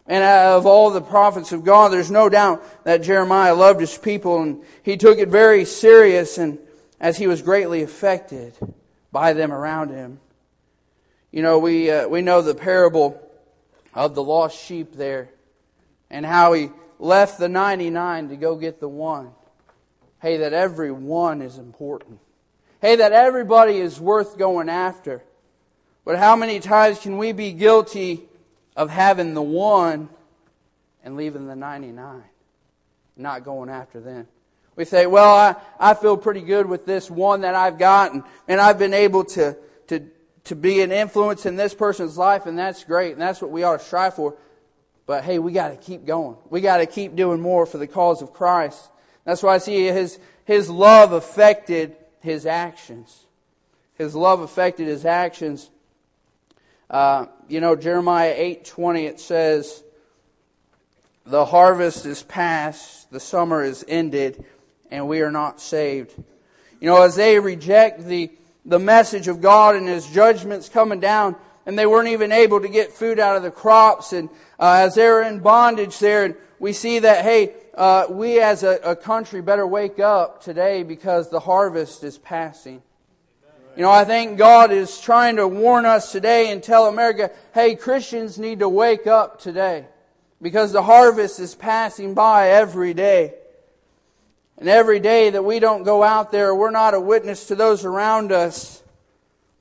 And 0.06 0.24
of 0.24 0.66
all 0.66 0.92
the 0.92 1.02
prophets 1.02 1.52
of 1.52 1.64
God, 1.64 1.92
there's 1.92 2.12
no 2.12 2.30
doubt 2.30 2.64
that 2.84 3.04
Jeremiah 3.04 3.56
loved 3.56 3.80
his 3.80 3.98
people 3.98 4.42
and 4.42 4.62
he 4.84 4.98
took 4.98 5.18
it 5.18 5.30
very 5.30 5.66
serious 5.66 6.38
and 6.38 6.60
as 7.00 7.18
he 7.18 7.28
was 7.28 7.42
greatly 7.42 7.82
affected 7.84 8.54
by 9.12 9.34
them 9.34 9.52
around 9.52 9.90
him. 9.90 10.20
You 11.32 11.42
know, 11.42 11.58
we, 11.60 11.90
uh, 11.90 12.08
we 12.08 12.22
know 12.22 12.42
the 12.42 12.54
parable 12.54 13.20
of 13.94 14.14
the 14.14 14.24
lost 14.24 14.58
sheep 14.60 14.94
there 14.96 15.30
and 16.10 16.26
how 16.26 16.54
he 16.54 16.70
left 17.00 17.40
the 17.40 17.50
99 17.50 18.30
to 18.30 18.36
go 18.36 18.56
get 18.56 18.80
the 18.80 18.88
one. 18.88 19.32
Hey, 20.22 20.38
that 20.38 20.54
every 20.54 20.92
one 20.92 21.42
is 21.42 21.58
important. 21.58 22.20
Hey, 22.82 22.96
that 22.98 23.12
everybody 23.12 23.78
is 23.78 24.00
worth 24.00 24.38
going 24.38 24.70
after. 24.70 25.24
But 26.06 26.18
how 26.18 26.36
many 26.36 26.60
times 26.60 27.00
can 27.00 27.18
we 27.18 27.32
be 27.32 27.52
guilty 27.54 28.24
of 28.76 28.90
having 28.90 29.34
the 29.34 29.42
one 29.42 30.10
and 31.04 31.16
leaving 31.16 31.48
the 31.48 31.56
99? 31.56 32.24
Not 33.16 33.44
going 33.44 33.70
after 33.70 34.00
them. 34.00 34.28
We 34.76 34.86
say, 34.86 35.06
well, 35.06 35.36
I, 35.36 35.56
I 35.80 35.94
feel 35.94 36.18
pretty 36.18 36.42
good 36.42 36.66
with 36.66 36.86
this 36.86 37.10
one 37.10 37.42
that 37.42 37.54
I've 37.54 37.78
gotten, 37.78 38.24
and 38.48 38.60
I've 38.60 38.80
been 38.80 38.94
able 38.94 39.24
to, 39.26 39.56
to, 39.88 40.04
to 40.46 40.56
be 40.56 40.82
an 40.82 40.92
influence 40.92 41.46
in 41.46 41.56
this 41.56 41.74
person's 41.74 42.18
life, 42.18 42.48
and 42.48 42.58
that's 42.58 42.84
great, 42.84 43.12
and 43.14 43.22
that's 43.22 43.42
what 43.42 43.52
we 43.52 43.64
ought 43.64 43.80
to 43.80 43.86
strive 43.86 44.16
for. 44.16 44.36
But 45.06 45.24
hey, 45.24 45.40
we 45.40 45.52
got 45.52 45.70
to 45.70 45.76
keep 45.76 46.06
going. 46.06 46.38
We 46.50 46.62
got 46.62 46.78
to 46.78 46.86
keep 46.86 47.16
doing 47.16 47.42
more 47.42 47.66
for 47.66 47.78
the 47.78 47.88
cause 47.88 48.22
of 48.22 48.34
Christ. 48.34 48.90
That's 49.26 49.44
why 49.44 49.56
I 49.56 49.58
see 49.58 49.86
his, 49.86 50.20
his 50.46 50.70
love 50.70 51.12
affected 51.12 51.96
his 52.20 52.46
actions. 52.46 53.26
His 53.96 54.16
love 54.16 54.42
affected 54.42 54.88
his 54.88 55.06
actions. 55.06 55.70
Uh, 56.90 57.28
you 57.48 57.60
know, 57.60 57.76
Jeremiah 57.76 58.34
8:20 58.36 59.06
it 59.06 59.20
says, 59.20 59.84
"The 61.26 61.46
harvest 61.46 62.06
is 62.06 62.24
past, 62.24 63.12
the 63.12 63.20
summer 63.20 63.64
is 63.64 63.86
ended, 63.88 64.44
and 64.90 65.08
we 65.08 65.22
are 65.22 65.32
not 65.32 65.60
saved." 65.60 66.14
You 66.80 66.88
know, 66.88 67.02
as 67.02 67.16
they 67.16 67.40
reject 67.40 68.06
the 68.06 68.32
the 68.66 68.80
message 68.80 69.28
of 69.28 69.42
God 69.42 69.76
and 69.76 69.88
His 69.88 70.08
judgments 70.08 70.70
coming 70.70 71.00
down, 71.00 71.36
and 71.66 71.78
they 71.78 71.86
weren't 71.86 72.10
even 72.10 72.32
able 72.32 72.60
to 72.62 72.68
get 72.68 72.92
food 72.92 73.20
out 73.20 73.36
of 73.38 73.44
the 73.44 73.52
crops. 73.52 74.14
And 74.14 74.30
uh, 74.60 74.82
as 74.86 74.96
they're 74.96 75.24
in 75.24 75.40
bondage 75.40 76.00
there, 76.00 76.26
and 76.26 76.36
we 76.60 76.74
see 76.74 77.00
that, 77.00 77.24
hey, 77.24 77.54
uh, 77.74 78.06
we 78.10 78.40
as 78.40 78.64
a, 78.64 78.80
a, 78.84 78.96
country 78.96 79.42
better 79.42 79.66
wake 79.66 80.00
up 80.00 80.44
today 80.44 80.84
because 80.84 81.30
the 81.30 81.40
harvest 81.40 82.04
is 82.04 82.18
passing. 82.20 82.84
You 83.76 83.82
know, 83.82 83.90
I 83.90 84.06
think 84.06 84.38
God 84.38 84.72
is 84.72 85.00
trying 85.00 85.38
to 85.38 85.48
warn 85.48 85.86
us 85.86 86.12
today 86.12 86.52
and 86.52 86.62
tell 86.62 86.86
America, 86.86 87.32
hey, 87.56 87.76
Christians 87.76 88.38
need 88.38 88.60
to 88.60 88.70
wake 88.70 89.08
up 89.08 89.40
today 89.40 89.88
because 90.40 90.72
the 90.72 90.84
harvest 90.84 91.40
is 91.40 91.56
passing 91.56 92.14
by 92.14 92.50
every 92.50 92.94
day. 92.94 93.34
And 94.60 94.70
every 94.70 95.00
day 95.00 95.32
that 95.32 95.44
we 95.44 95.60
don't 95.60 95.82
go 95.82 96.04
out 96.04 96.32
there, 96.32 96.54
we're 96.54 96.70
not 96.70 96.94
a 96.94 97.00
witness 97.00 97.48
to 97.48 97.56
those 97.56 97.84
around 97.84 98.32
us 98.32 98.83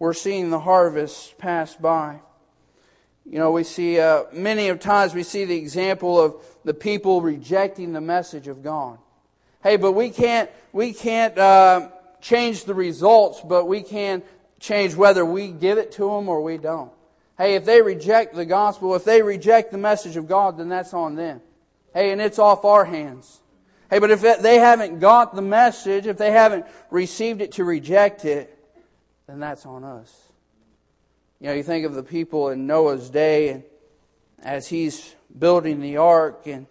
we're 0.02 0.12
seeing 0.12 0.50
the 0.50 0.58
harvest 0.58 1.38
pass 1.38 1.76
by. 1.76 2.18
You 3.24 3.38
know, 3.38 3.52
we 3.52 3.62
see 3.62 4.00
uh, 4.00 4.24
many 4.32 4.66
of 4.66 4.80
times 4.80 5.14
we 5.14 5.22
see 5.22 5.44
the 5.44 5.56
example 5.56 6.20
of 6.20 6.44
the 6.64 6.74
people 6.74 7.22
rejecting 7.22 7.92
the 7.92 8.00
message 8.00 8.48
of 8.48 8.64
God. 8.64 8.98
Hey, 9.62 9.76
but 9.76 9.92
we 9.92 10.10
can't 10.10 10.50
we 10.72 10.92
can't 10.92 11.38
uh, 11.38 11.90
change 12.20 12.64
the 12.64 12.74
results, 12.74 13.42
but 13.42 13.66
we 13.66 13.80
can 13.80 14.24
change 14.58 14.96
whether 14.96 15.24
we 15.24 15.52
give 15.52 15.78
it 15.78 15.92
to 15.92 16.02
them 16.02 16.28
or 16.28 16.42
we 16.42 16.58
don't. 16.58 16.90
Hey, 17.38 17.54
if 17.54 17.64
they 17.64 17.80
reject 17.80 18.34
the 18.34 18.44
gospel, 18.44 18.96
if 18.96 19.04
they 19.04 19.22
reject 19.22 19.70
the 19.70 19.78
message 19.78 20.16
of 20.16 20.26
God, 20.26 20.58
then 20.58 20.68
that's 20.68 20.92
on 20.92 21.14
them. 21.14 21.40
Hey, 21.94 22.10
and 22.10 22.20
it's 22.20 22.40
off 22.40 22.64
our 22.64 22.84
hands. 22.84 23.40
Hey, 23.88 24.00
but 24.00 24.10
if 24.10 24.20
they 24.20 24.58
haven't 24.58 24.98
got 24.98 25.36
the 25.36 25.42
message, 25.42 26.08
if 26.08 26.18
they 26.18 26.32
haven't 26.32 26.66
received 26.90 27.40
it 27.40 27.52
to 27.52 27.62
reject 27.62 28.24
it, 28.24 28.58
then 29.26 29.40
that's 29.40 29.66
on 29.66 29.84
us. 29.84 30.32
You 31.40 31.48
know, 31.48 31.54
you 31.54 31.62
think 31.62 31.84
of 31.84 31.94
the 31.94 32.02
people 32.02 32.50
in 32.50 32.66
Noah's 32.66 33.10
day, 33.10 33.48
and 33.48 33.64
as 34.42 34.68
he's 34.68 35.14
building 35.36 35.80
the 35.80 35.96
ark, 35.96 36.46
and 36.46 36.66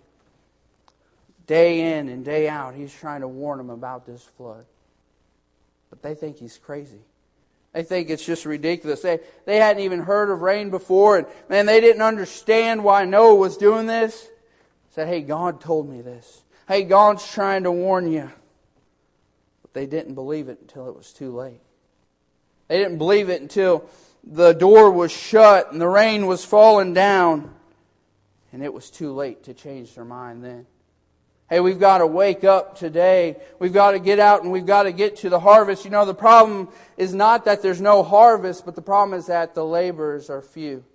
day 1.48 1.98
in 1.98 2.08
and 2.08 2.24
day 2.24 2.48
out, 2.48 2.75
he's 2.75 2.93
trying 2.93 3.22
to 3.22 3.27
warn 3.27 3.58
them 3.58 3.70
about 3.70 4.05
this 4.05 4.24
flood. 4.24 4.65
But 5.89 6.01
they 6.01 6.15
think 6.15 6.38
he's 6.38 6.58
crazy. 6.58 7.01
They 7.74 7.84
think 7.84 8.10
it's 8.10 8.25
just 8.25 8.46
ridiculous. 8.46 9.01
They, 9.01 9.20
they 9.46 9.58
hadn't 9.58 9.84
even 9.84 10.01
heard 10.01 10.29
of 10.29 10.41
rain 10.41 10.70
before, 10.70 11.17
and 11.17 11.27
man, 11.50 11.65
they 11.65 11.81
didn't 11.81 12.01
understand 12.01 12.84
why 12.84 13.05
Noah 13.05 13.36
was 13.36 13.58
doing 13.58 13.88
this. 13.88 14.29
Said, 14.91 15.08
hey, 15.08 15.22
God 15.22 15.62
told 15.62 15.89
me 15.89 16.01
this. 16.01 16.43
Hey, 16.67 16.84
God's 16.84 17.29
trying 17.29 17.63
to 17.63 17.72
warn 17.72 18.12
you. 18.12 18.29
But 19.62 19.74
they 19.74 19.86
didn't 19.86 20.15
believe 20.15 20.50
it 20.50 20.60
until 20.62 20.89
it 20.89 20.96
was 20.96 21.13
too 21.13 21.36
late. 21.36 21.62
They 22.71 22.77
didn't 22.77 22.99
believe 22.99 23.29
it 23.29 23.41
until 23.41 23.83
the 24.23 24.53
door 24.53 24.91
was 24.91 25.11
shut 25.11 25.73
and 25.73 25.81
the 25.81 25.89
rain 25.89 26.25
was 26.25 26.45
falling 26.45 26.93
down. 26.93 27.53
And 28.53 28.63
it 28.63 28.73
was 28.73 28.89
too 28.89 29.11
late 29.11 29.43
to 29.43 29.53
change 29.53 29.93
their 29.93 30.05
mind 30.05 30.41
then. 30.41 30.65
Hey, 31.49 31.59
we've 31.59 31.81
got 31.81 31.97
to 31.97 32.07
wake 32.07 32.45
up 32.45 32.77
today. 32.77 33.35
We've 33.59 33.73
got 33.73 33.91
to 33.91 33.99
get 33.99 34.19
out 34.19 34.43
and 34.43 34.53
we've 34.53 34.65
got 34.65 34.83
to 34.83 34.93
get 34.93 35.17
to 35.17 35.29
the 35.29 35.41
harvest. 35.41 35.83
You 35.83 35.91
know, 35.91 36.05
the 36.05 36.13
problem 36.13 36.69
is 36.95 37.13
not 37.13 37.43
that 37.43 37.61
there's 37.61 37.81
no 37.81 38.03
harvest, 38.03 38.63
but 38.63 38.75
the 38.75 38.81
problem 38.81 39.19
is 39.19 39.25
that 39.25 39.53
the 39.53 39.65
laborers 39.65 40.29
are 40.29 40.41
few. 40.41 40.85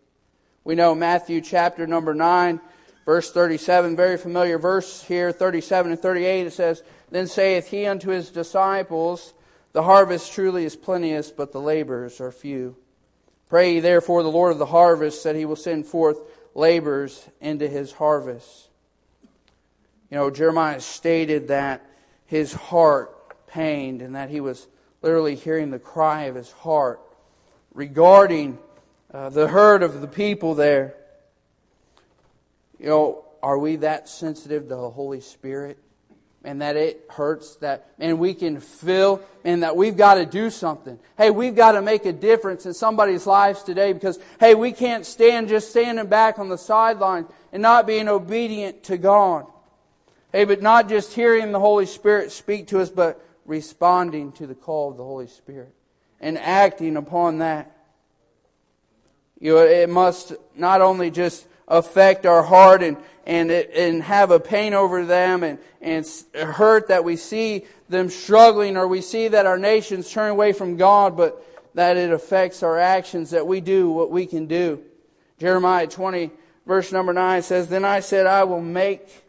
We 0.64 0.76
know 0.76 0.94
Matthew 0.94 1.42
chapter 1.42 1.86
number 1.86 2.14
9, 2.14 2.58
verse 3.04 3.30
37, 3.30 3.96
very 3.96 4.16
familiar 4.16 4.58
verse 4.58 5.02
here, 5.02 5.30
37 5.30 5.92
and 5.92 6.00
38. 6.00 6.46
It 6.46 6.54
says, 6.54 6.82
Then 7.10 7.26
saith 7.26 7.68
he 7.68 7.84
unto 7.84 8.08
his 8.08 8.30
disciples, 8.30 9.34
the 9.76 9.82
harvest 9.82 10.32
truly 10.32 10.64
is 10.64 10.74
plenteous, 10.74 11.30
but 11.30 11.52
the 11.52 11.60
laborers 11.60 12.18
are 12.18 12.32
few. 12.32 12.74
Pray 13.50 13.78
therefore 13.78 14.22
the 14.22 14.30
Lord 14.30 14.52
of 14.52 14.58
the 14.58 14.64
harvest 14.64 15.22
that 15.24 15.36
he 15.36 15.44
will 15.44 15.54
send 15.54 15.84
forth 15.84 16.18
laborers 16.54 17.28
into 17.42 17.68
his 17.68 17.92
harvest. 17.92 18.70
You 20.10 20.16
know, 20.16 20.30
Jeremiah 20.30 20.80
stated 20.80 21.48
that 21.48 21.84
his 22.24 22.54
heart 22.54 23.46
pained 23.48 24.00
and 24.00 24.14
that 24.14 24.30
he 24.30 24.40
was 24.40 24.66
literally 25.02 25.34
hearing 25.34 25.70
the 25.70 25.78
cry 25.78 26.22
of 26.22 26.36
his 26.36 26.50
heart 26.52 26.98
regarding 27.74 28.58
uh, 29.12 29.28
the 29.28 29.46
herd 29.46 29.82
of 29.82 30.00
the 30.00 30.08
people 30.08 30.54
there. 30.54 30.94
You 32.80 32.86
know, 32.86 33.24
are 33.42 33.58
we 33.58 33.76
that 33.76 34.08
sensitive 34.08 34.62
to 34.62 34.68
the 34.70 34.88
Holy 34.88 35.20
Spirit? 35.20 35.76
And 36.46 36.62
that 36.62 36.76
it 36.76 37.04
hurts 37.10 37.56
that 37.56 37.90
and 37.98 38.20
we 38.20 38.32
can 38.32 38.60
feel 38.60 39.20
and 39.44 39.64
that 39.64 39.76
we've 39.76 39.96
got 39.96 40.14
to 40.14 40.24
do 40.24 40.48
something. 40.48 40.96
Hey 41.18 41.30
we've 41.30 41.56
got 41.56 41.72
to 41.72 41.82
make 41.82 42.06
a 42.06 42.12
difference 42.12 42.64
in 42.64 42.72
somebody's 42.72 43.26
lives 43.26 43.64
today 43.64 43.92
because 43.92 44.18
hey 44.38 44.54
we 44.54 44.70
can't 44.70 45.04
stand 45.04 45.48
just 45.48 45.70
standing 45.70 46.06
back 46.06 46.38
on 46.38 46.48
the 46.48 46.56
sideline 46.56 47.26
and 47.52 47.60
not 47.60 47.84
being 47.84 48.08
obedient 48.08 48.84
to 48.84 48.96
god. 48.96 49.46
Hey 50.30 50.44
but 50.44 50.62
not 50.62 50.88
just 50.88 51.12
hearing 51.12 51.50
the 51.50 51.58
holy 51.58 51.84
spirit 51.84 52.30
speak 52.30 52.68
to 52.68 52.78
us 52.80 52.90
but 52.90 53.20
responding 53.44 54.30
to 54.32 54.46
the 54.46 54.54
call 54.54 54.92
of 54.92 54.96
the 54.96 55.04
holy 55.04 55.26
spirit 55.26 55.74
and 56.20 56.38
acting 56.38 56.96
upon 56.96 57.38
that. 57.38 57.76
You 59.40 59.56
know 59.56 59.66
it 59.66 59.90
must 59.90 60.32
not 60.54 60.80
only 60.80 61.10
just 61.10 61.44
affect 61.66 62.24
our 62.24 62.44
heart 62.44 62.84
and 62.84 62.96
and, 63.26 63.50
and 63.50 64.02
have 64.04 64.30
a 64.30 64.38
pain 64.38 64.72
over 64.72 65.04
them 65.04 65.42
and, 65.42 65.58
and 65.82 66.06
hurt 66.34 66.88
that 66.88 67.02
we 67.04 67.16
see 67.16 67.64
them 67.88 68.08
struggling 68.08 68.76
or 68.76 68.86
we 68.86 69.00
see 69.00 69.28
that 69.28 69.46
our 69.46 69.58
nations 69.58 70.10
turn 70.10 70.30
away 70.30 70.52
from 70.52 70.76
God, 70.76 71.16
but 71.16 71.44
that 71.74 71.96
it 71.96 72.12
affects 72.12 72.62
our 72.62 72.78
actions, 72.78 73.30
that 73.30 73.46
we 73.46 73.60
do 73.60 73.90
what 73.90 74.10
we 74.10 74.26
can 74.26 74.46
do. 74.46 74.82
Jeremiah 75.38 75.88
20, 75.88 76.30
verse 76.66 76.92
number 76.92 77.12
9 77.12 77.42
says, 77.42 77.68
Then 77.68 77.84
I 77.84 78.00
said, 78.00 78.26
I 78.26 78.44
will 78.44 78.62
make 78.62 79.24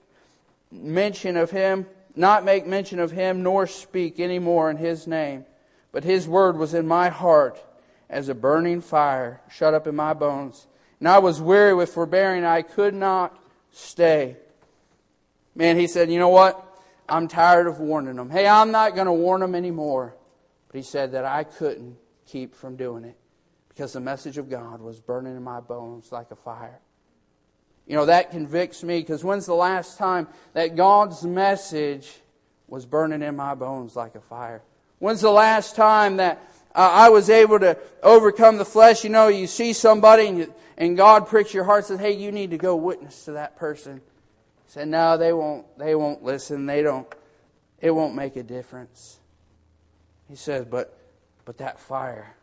mention 0.71 1.35
of 1.35 1.51
him, 1.51 1.87
not 2.15 2.45
make 2.45 2.65
mention 2.65 2.99
of 2.99 3.11
him, 3.11 3.43
nor 3.43 3.67
speak 3.67 4.19
any 4.19 4.39
more 4.39 4.69
in 4.69 4.77
his 4.77 5.07
name. 5.07 5.45
But 5.91 6.03
his 6.03 6.27
word 6.27 6.57
was 6.57 6.73
in 6.73 6.87
my 6.87 7.09
heart 7.09 7.61
as 8.09 8.29
a 8.29 8.35
burning 8.35 8.81
fire 8.81 9.41
shut 9.49 9.73
up 9.73 9.87
in 9.87 9.95
my 9.95 10.13
bones. 10.13 10.67
And 10.99 11.07
I 11.07 11.19
was 11.19 11.41
weary 11.41 11.73
with 11.73 11.93
forbearing, 11.93 12.45
I 12.45 12.61
could 12.61 12.93
not 12.93 13.37
stay. 13.77 14.37
Man, 15.55 15.77
he 15.77 15.87
said, 15.87 16.11
You 16.11 16.19
know 16.19 16.29
what? 16.29 16.63
I'm 17.09 17.27
tired 17.27 17.67
of 17.67 17.79
warning 17.79 18.15
them. 18.15 18.29
Hey, 18.29 18.47
I'm 18.47 18.71
not 18.71 18.95
going 18.95 19.05
to 19.07 19.13
warn 19.13 19.41
them 19.41 19.55
anymore. 19.55 20.15
But 20.67 20.77
he 20.77 20.83
said 20.83 21.13
that 21.13 21.23
I 21.23 21.43
couldn't 21.43 21.95
keep 22.25 22.53
from 22.53 22.75
doing 22.75 23.05
it 23.05 23.15
because 23.69 23.93
the 23.93 24.01
message 24.01 24.37
of 24.37 24.49
God 24.49 24.81
was 24.81 24.99
burning 24.99 25.35
in 25.37 25.43
my 25.43 25.61
bones 25.61 26.11
like 26.11 26.31
a 26.31 26.35
fire. 26.35 26.79
You 27.85 27.95
know, 27.95 28.05
that 28.07 28.31
convicts 28.31 28.83
me 28.83 28.99
because 28.99 29.23
when's 29.23 29.45
the 29.45 29.53
last 29.53 29.97
time 29.97 30.27
that 30.53 30.75
God's 30.75 31.23
message 31.23 32.19
was 32.67 32.85
burning 32.85 33.21
in 33.21 33.37
my 33.37 33.55
bones 33.55 33.95
like 33.95 34.15
a 34.15 34.19
fire? 34.19 34.61
When's 34.99 35.21
the 35.21 35.31
last 35.31 35.75
time 35.77 36.17
that 36.17 36.43
uh, 36.77 36.91
I 36.91 37.09
was 37.09 37.31
able 37.31 37.59
to 37.59 37.75
overcome 38.03 38.57
the 38.57 38.65
flesh? 38.65 39.03
You 39.03 39.09
know, 39.09 39.29
you 39.29 39.47
see 39.47 39.73
somebody 39.73 40.27
and 40.27 40.37
you, 40.37 40.53
and 40.77 40.95
God 40.95 41.27
pricks 41.27 41.51
your 41.51 41.63
heart 41.63 41.85
says, 41.85 41.99
"Hey, 41.99 42.11
you 42.11 42.31
need 42.31 42.51
to 42.51 42.57
go 42.57 42.75
witness 42.75 43.25
to 43.25 43.31
that 43.31 43.57
person." 43.57 43.99
Said, 44.67 44.87
"No, 44.87 45.17
they 45.17 45.33
won't. 45.33 45.65
They 45.79 45.95
won't 45.95 46.23
listen. 46.23 46.67
They 46.67 46.83
don't. 46.83 47.07
It 47.81 47.89
won't 47.89 48.13
make 48.13 48.35
a 48.35 48.43
difference." 48.43 49.19
He 50.29 50.35
says, 50.35 50.65
"But, 50.65 50.95
but 51.45 51.57
that 51.57 51.79
fire 51.79 52.35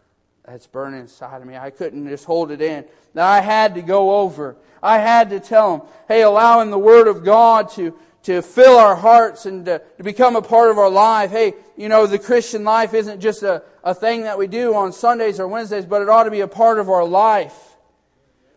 that's 0.45 0.67
burning 0.67 1.01
inside 1.01 1.41
of 1.41 1.47
me, 1.47 1.57
I 1.57 1.71
couldn't 1.71 2.07
just 2.09 2.25
hold 2.25 2.51
it 2.51 2.61
in. 2.61 2.85
Now 3.15 3.29
I 3.29 3.41
had 3.41 3.77
to 3.77 3.83
go 3.83 4.17
over. 4.17 4.57
I 4.83 4.99
had 4.99 5.31
to 5.31 5.41
tell 5.41 5.79
them, 5.79 5.89
hey, 6.09 6.23
allowing 6.23 6.71
the 6.71 6.79
Word 6.79 7.07
of 7.07 7.25
God 7.25 7.71
to." 7.71 7.97
To 8.25 8.43
fill 8.43 8.79
our 8.79 8.97
hearts 8.97 9.47
and 9.47 9.65
to, 9.67 9.83
to, 9.99 10.03
become 10.03 10.35
a 10.35 10.43
part 10.43 10.71
of 10.71 10.79
our 10.79 10.91
life. 10.91 11.31
Hey, 11.31 11.55
you 11.77 11.89
know, 11.89 12.07
the 12.07 12.19
Christian 12.19 12.65
life 12.65 12.95
isn't 12.95 13.21
just 13.21 13.43
a, 13.43 13.63
a 13.83 13.95
thing 13.95 14.23
that 14.23 14.39
we 14.39 14.47
do 14.47 14.75
on 14.75 14.93
Sundays 14.93 15.39
or 15.39 15.47
Wednesdays, 15.47 15.85
but 15.85 16.03
it 16.03 16.09
ought 16.09 16.25
to 16.25 16.31
be 16.31 16.41
a 16.41 16.49
part 16.49 16.79
of 16.79 16.89
our 16.89 17.05
life 17.05 17.55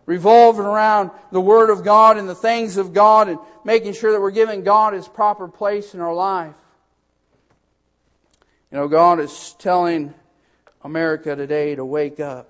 revolving 0.05 0.65
around 0.65 1.11
the 1.31 1.41
Word 1.41 1.69
of 1.69 1.83
God 1.83 2.17
and 2.17 2.27
the 2.27 2.35
things 2.35 2.77
of 2.77 2.93
God 2.93 3.27
and 3.27 3.39
making 3.65 3.93
sure 3.93 4.13
that 4.13 4.21
we're 4.21 4.31
giving 4.31 4.63
God 4.63 4.93
His 4.93 5.07
proper 5.07 5.47
place 5.49 5.93
in 5.93 5.99
our 5.99 6.13
life. 6.13 6.55
You 8.71 8.77
know, 8.77 8.87
God 8.87 9.19
is 9.19 9.55
telling 9.59 10.13
America 10.81 11.35
today 11.35 11.75
to 11.75 11.83
wake 11.83 12.21
up. 12.21 12.49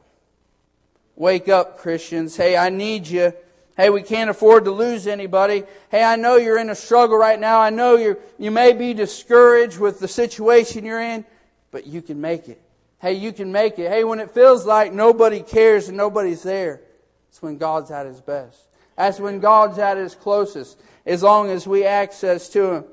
Wake 1.15 1.49
up, 1.49 1.80
Christians. 1.80 2.38
Hey, 2.38 2.56
I 2.56 2.69
need 2.69 3.08
you. 3.08 3.34
Hey, 3.77 3.91
we 3.91 4.01
can't 4.01 4.31
afford 4.31 4.65
to 4.65 4.71
lose 4.71 5.05
anybody. 5.05 5.63
Hey, 5.89 6.03
I 6.03 6.15
know 6.15 6.35
you're 6.35 6.57
in 6.57 6.71
a 6.71 6.75
struggle 6.75 7.15
right 7.15 7.39
now. 7.39 7.61
I 7.61 7.69
know 7.69 7.95
you 7.95 8.17
you 8.39 8.49
may 8.49 8.73
be 8.73 8.95
discouraged 8.95 9.77
with 9.77 9.99
the 9.99 10.07
situation 10.07 10.83
you're 10.83 10.99
in, 10.99 11.23
but 11.69 11.85
you 11.85 12.01
can 12.01 12.19
make 12.19 12.49
it. 12.49 12.59
Hey, 12.99 13.13
you 13.13 13.31
can 13.31 13.51
make 13.51 13.77
it. 13.77 13.87
Hey, 13.87 14.03
when 14.03 14.19
it 14.19 14.31
feels 14.31 14.65
like 14.65 14.91
nobody 14.91 15.41
cares 15.41 15.89
and 15.89 15.95
nobody's 15.95 16.41
there, 16.41 16.81
it's 17.29 17.39
when 17.39 17.59
God's 17.59 17.91
at 17.91 18.07
his 18.07 18.19
best. 18.19 18.59
That's 18.95 19.19
when 19.19 19.39
God's 19.39 19.77
at 19.77 19.97
his 19.97 20.15
closest, 20.15 20.81
as 21.05 21.21
long 21.21 21.51
as 21.51 21.67
we 21.67 21.85
access 21.85 22.49
to 22.49 22.71
him. 22.73 22.85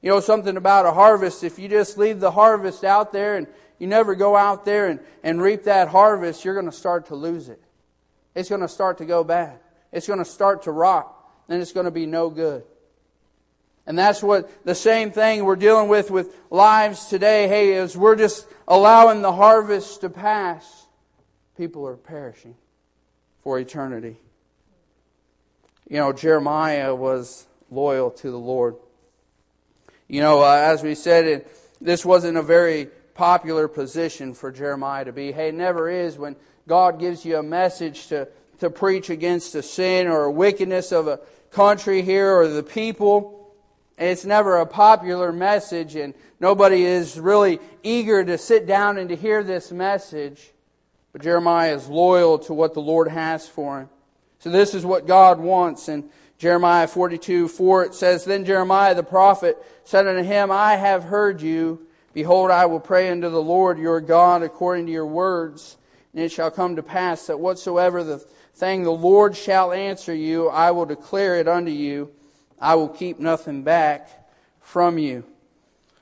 You 0.00 0.08
know 0.08 0.20
something 0.20 0.56
about 0.56 0.86
a 0.86 0.92
harvest, 0.92 1.44
if 1.44 1.58
you 1.58 1.68
just 1.68 1.98
leave 1.98 2.20
the 2.20 2.30
harvest 2.30 2.84
out 2.84 3.12
there 3.12 3.36
and 3.36 3.46
you 3.78 3.86
never 3.86 4.14
go 4.14 4.34
out 4.34 4.64
there 4.64 4.88
and, 4.88 4.98
and 5.22 5.42
reap 5.42 5.64
that 5.64 5.88
harvest, 5.88 6.42
you're 6.42 6.54
going 6.54 6.66
to 6.66 6.72
start 6.72 7.06
to 7.06 7.14
lose 7.14 7.50
it. 7.50 7.62
It's 8.34 8.48
going 8.48 8.62
to 8.62 8.68
start 8.68 8.96
to 8.98 9.04
go 9.04 9.22
bad. 9.22 9.58
It's 9.92 10.06
going 10.06 10.18
to 10.18 10.24
start 10.24 10.62
to 10.62 10.72
rot, 10.72 11.14
and 11.48 11.60
it's 11.60 11.72
going 11.72 11.84
to 11.84 11.90
be 11.90 12.06
no 12.06 12.30
good. 12.30 12.64
And 13.86 13.98
that's 13.98 14.22
what 14.22 14.64
the 14.64 14.74
same 14.74 15.10
thing 15.10 15.44
we're 15.44 15.56
dealing 15.56 15.88
with 15.88 16.10
with 16.10 16.34
lives 16.50 17.06
today. 17.06 17.48
Hey, 17.48 17.72
is 17.72 17.96
we're 17.96 18.16
just 18.16 18.46
allowing 18.68 19.22
the 19.22 19.32
harvest 19.32 20.02
to 20.02 20.10
pass, 20.10 20.86
people 21.56 21.86
are 21.86 21.96
perishing 21.96 22.54
for 23.42 23.58
eternity. 23.58 24.16
You 25.88 25.98
know, 25.98 26.12
Jeremiah 26.12 26.94
was 26.94 27.46
loyal 27.70 28.10
to 28.10 28.30
the 28.30 28.38
Lord. 28.38 28.76
You 30.08 30.20
know, 30.20 30.42
uh, 30.42 30.54
as 30.54 30.82
we 30.82 30.94
said, 30.94 31.26
it, 31.26 31.56
this 31.80 32.04
wasn't 32.04 32.38
a 32.38 32.42
very 32.42 32.88
popular 33.14 33.66
position 33.66 34.32
for 34.32 34.52
Jeremiah 34.52 35.04
to 35.04 35.12
be. 35.12 35.32
Hey, 35.32 35.50
never 35.50 35.90
is 35.90 36.16
when 36.16 36.36
God 36.68 37.00
gives 37.00 37.24
you 37.24 37.36
a 37.36 37.42
message 37.42 38.06
to, 38.08 38.28
to 38.62 38.70
preach 38.70 39.10
against 39.10 39.56
a 39.56 39.62
sin 39.62 40.06
or 40.06 40.22
a 40.22 40.30
wickedness 40.30 40.92
of 40.92 41.08
a 41.08 41.18
country 41.50 42.00
here 42.00 42.32
or 42.32 42.46
the 42.46 42.62
people. 42.62 43.52
It's 43.98 44.24
never 44.24 44.58
a 44.58 44.66
popular 44.66 45.32
message, 45.32 45.96
and 45.96 46.14
nobody 46.38 46.84
is 46.84 47.18
really 47.18 47.58
eager 47.82 48.24
to 48.24 48.38
sit 48.38 48.68
down 48.68 48.98
and 48.98 49.08
to 49.08 49.16
hear 49.16 49.42
this 49.42 49.72
message. 49.72 50.52
But 51.12 51.22
Jeremiah 51.22 51.74
is 51.74 51.88
loyal 51.88 52.38
to 52.40 52.54
what 52.54 52.72
the 52.72 52.80
Lord 52.80 53.08
has 53.08 53.48
for 53.48 53.80
him. 53.80 53.88
So 54.38 54.50
this 54.50 54.74
is 54.74 54.86
what 54.86 55.08
God 55.08 55.40
wants. 55.40 55.88
And 55.88 56.08
Jeremiah 56.38 56.86
42, 56.86 57.48
4, 57.48 57.84
it 57.86 57.94
says, 57.94 58.24
Then 58.24 58.44
Jeremiah 58.44 58.94
the 58.94 59.02
prophet 59.02 59.56
said 59.82 60.06
unto 60.06 60.22
him, 60.22 60.52
I 60.52 60.76
have 60.76 61.02
heard 61.02 61.42
you. 61.42 61.84
Behold, 62.14 62.52
I 62.52 62.66
will 62.66 62.80
pray 62.80 63.10
unto 63.10 63.28
the 63.28 63.42
Lord 63.42 63.80
your 63.80 64.00
God 64.00 64.44
according 64.44 64.86
to 64.86 64.92
your 64.92 65.06
words. 65.06 65.78
And 66.14 66.22
it 66.22 66.30
shall 66.30 66.50
come 66.50 66.76
to 66.76 66.82
pass 66.82 67.26
that 67.26 67.40
whatsoever 67.40 68.04
the 68.04 68.24
thing 68.54 68.82
the 68.82 68.90
Lord 68.92 69.36
shall 69.36 69.72
answer 69.72 70.14
you, 70.14 70.48
I 70.48 70.70
will 70.70 70.86
declare 70.86 71.38
it 71.40 71.48
unto 71.48 71.70
you. 71.70 72.10
I 72.58 72.76
will 72.76 72.88
keep 72.88 73.18
nothing 73.18 73.62
back 73.64 74.08
from 74.60 74.98
you. 74.98 75.24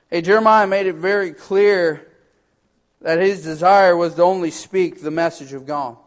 Hey, 0.09 0.21
Jeremiah 0.21 0.67
made 0.67 0.85
it 0.85 0.95
very 0.95 1.33
clear 1.33 2.07
that 3.01 3.19
his 3.19 3.43
desire 3.43 3.95
was 3.95 4.15
to 4.15 4.23
only 4.23 4.51
speak 4.51 5.01
the 5.01 5.11
message 5.11 5.53
of 5.53 5.65
God. 5.65 5.97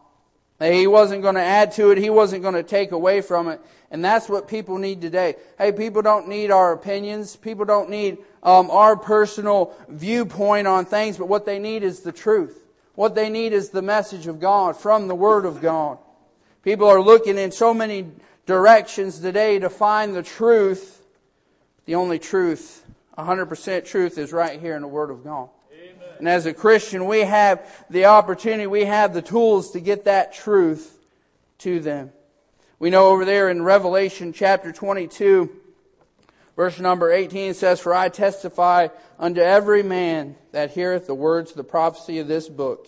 He 0.59 0.87
wasn't 0.87 1.21
going 1.21 1.35
to 1.35 1.41
add 1.41 1.73
to 1.73 1.91
it. 1.91 1.97
He 1.97 2.09
wasn't 2.09 2.41
going 2.41 2.53
to 2.53 2.63
take 2.63 2.93
away 2.93 3.19
from 3.19 3.49
it. 3.49 3.59
And 3.91 4.03
that's 4.03 4.29
what 4.29 4.47
people 4.47 4.77
need 4.77 5.01
today. 5.01 5.35
Hey, 5.57 5.73
people 5.73 6.01
don't 6.01 6.29
need 6.29 6.49
our 6.49 6.71
opinions. 6.71 7.35
People 7.35 7.65
don't 7.65 7.89
need 7.89 8.19
um, 8.41 8.71
our 8.71 8.95
personal 8.95 9.73
viewpoint 9.89 10.67
on 10.67 10.85
things, 10.85 11.17
but 11.17 11.27
what 11.27 11.45
they 11.45 11.59
need 11.59 11.83
is 11.83 12.01
the 12.01 12.13
truth. 12.13 12.65
What 12.95 13.15
they 13.15 13.29
need 13.29 13.51
is 13.51 13.69
the 13.69 13.81
message 13.81 14.27
of 14.27 14.39
God 14.39 14.77
from 14.77 15.09
the 15.09 15.15
Word 15.15 15.45
of 15.45 15.61
God. 15.61 15.97
People 16.65 16.87
are 16.87 16.99
looking 16.99 17.37
in 17.37 17.51
so 17.51 17.75
many 17.75 18.07
directions 18.47 19.19
today 19.19 19.59
to 19.59 19.69
find 19.69 20.15
the 20.15 20.23
truth. 20.23 20.99
The 21.85 21.93
only 21.93 22.17
truth, 22.17 22.83
100% 23.19 23.85
truth, 23.85 24.17
is 24.17 24.33
right 24.33 24.59
here 24.59 24.75
in 24.75 24.81
the 24.81 24.87
Word 24.87 25.11
of 25.11 25.23
God. 25.23 25.49
And 26.17 26.27
as 26.27 26.47
a 26.47 26.55
Christian, 26.55 27.05
we 27.05 27.19
have 27.19 27.85
the 27.91 28.05
opportunity, 28.05 28.65
we 28.65 28.85
have 28.85 29.13
the 29.13 29.21
tools 29.21 29.71
to 29.71 29.79
get 29.79 30.05
that 30.05 30.33
truth 30.33 30.97
to 31.59 31.79
them. 31.79 32.11
We 32.79 32.89
know 32.89 33.09
over 33.09 33.25
there 33.25 33.47
in 33.47 33.61
Revelation 33.61 34.33
chapter 34.33 34.71
22, 34.71 35.51
verse 36.55 36.79
number 36.79 37.11
18 37.11 37.53
says, 37.53 37.79
For 37.79 37.93
I 37.93 38.09
testify 38.09 38.87
unto 39.19 39.39
every 39.39 39.83
man 39.83 40.35
that 40.51 40.71
heareth 40.71 41.05
the 41.05 41.13
words 41.13 41.51
of 41.51 41.57
the 41.57 41.63
prophecy 41.63 42.17
of 42.17 42.27
this 42.27 42.49
book. 42.49 42.87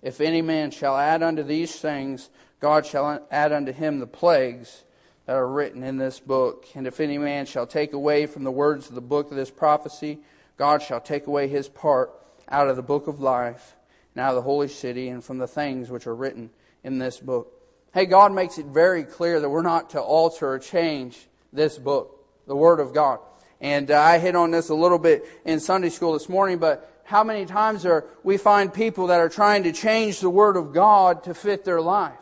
If 0.00 0.22
any 0.22 0.40
man 0.40 0.70
shall 0.70 0.96
add 0.96 1.22
unto 1.22 1.42
these 1.42 1.76
things, 1.76 2.30
God 2.60 2.86
shall 2.86 3.26
add 3.30 3.52
unto 3.52 3.72
him 3.72 3.98
the 3.98 4.06
plagues 4.06 4.84
that 5.26 5.36
are 5.36 5.46
written 5.46 5.82
in 5.82 5.98
this 5.98 6.20
book. 6.20 6.66
And 6.74 6.86
if 6.86 7.00
any 7.00 7.18
man 7.18 7.46
shall 7.46 7.66
take 7.66 7.92
away 7.92 8.26
from 8.26 8.44
the 8.44 8.50
words 8.50 8.88
of 8.88 8.94
the 8.94 9.00
book 9.00 9.30
of 9.30 9.36
this 9.36 9.50
prophecy, 9.50 10.18
God 10.56 10.82
shall 10.82 11.00
take 11.00 11.26
away 11.26 11.48
his 11.48 11.68
part 11.68 12.10
out 12.48 12.68
of 12.68 12.76
the 12.76 12.82
book 12.82 13.06
of 13.06 13.20
life, 13.20 13.76
and 14.14 14.22
out 14.22 14.30
of 14.30 14.36
the 14.36 14.42
holy 14.42 14.68
city, 14.68 15.08
and 15.08 15.22
from 15.22 15.38
the 15.38 15.46
things 15.46 15.90
which 15.90 16.06
are 16.06 16.14
written 16.14 16.50
in 16.82 16.98
this 16.98 17.18
book. 17.18 17.52
Hey, 17.92 18.06
God 18.06 18.32
makes 18.32 18.58
it 18.58 18.66
very 18.66 19.04
clear 19.04 19.40
that 19.40 19.48
we're 19.48 19.62
not 19.62 19.90
to 19.90 20.00
alter 20.00 20.52
or 20.52 20.58
change 20.58 21.26
this 21.52 21.78
book, 21.78 22.24
the 22.46 22.56
Word 22.56 22.80
of 22.80 22.92
God. 22.92 23.20
And 23.60 23.90
uh, 23.90 24.00
I 24.00 24.18
hit 24.18 24.34
on 24.34 24.50
this 24.50 24.68
a 24.68 24.74
little 24.74 24.98
bit 24.98 25.26
in 25.44 25.60
Sunday 25.60 25.90
school 25.90 26.12
this 26.12 26.28
morning, 26.28 26.58
but 26.58 27.02
how 27.04 27.24
many 27.24 27.44
times 27.46 27.86
are 27.86 28.04
we 28.22 28.36
find 28.36 28.72
people 28.72 29.08
that 29.08 29.20
are 29.20 29.28
trying 29.28 29.62
to 29.64 29.72
change 29.72 30.20
the 30.20 30.30
Word 30.30 30.56
of 30.56 30.72
God 30.72 31.24
to 31.24 31.34
fit 31.34 31.64
their 31.64 31.80
life? 31.80 32.14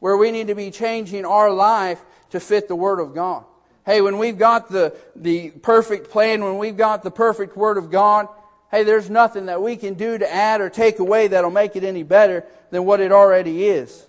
Where 0.00 0.16
we 0.16 0.30
need 0.30 0.48
to 0.48 0.54
be 0.54 0.70
changing 0.70 1.24
our 1.24 1.50
life 1.50 2.04
to 2.30 2.40
fit 2.40 2.68
the 2.68 2.76
Word 2.76 3.00
of 3.00 3.14
God. 3.14 3.44
Hey, 3.84 4.00
when 4.00 4.18
we've 4.18 4.38
got 4.38 4.68
the, 4.68 4.96
the 5.14 5.50
perfect 5.50 6.10
plan, 6.10 6.42
when 6.42 6.58
we've 6.58 6.76
got 6.76 7.02
the 7.02 7.10
perfect 7.10 7.56
Word 7.56 7.78
of 7.78 7.90
God, 7.90 8.28
hey, 8.70 8.82
there's 8.82 9.08
nothing 9.08 9.46
that 9.46 9.62
we 9.62 9.76
can 9.76 9.94
do 9.94 10.18
to 10.18 10.32
add 10.32 10.60
or 10.60 10.68
take 10.68 10.98
away 10.98 11.28
that'll 11.28 11.50
make 11.50 11.76
it 11.76 11.84
any 11.84 12.02
better 12.02 12.44
than 12.70 12.84
what 12.84 13.00
it 13.00 13.12
already 13.12 13.66
is. 13.66 14.06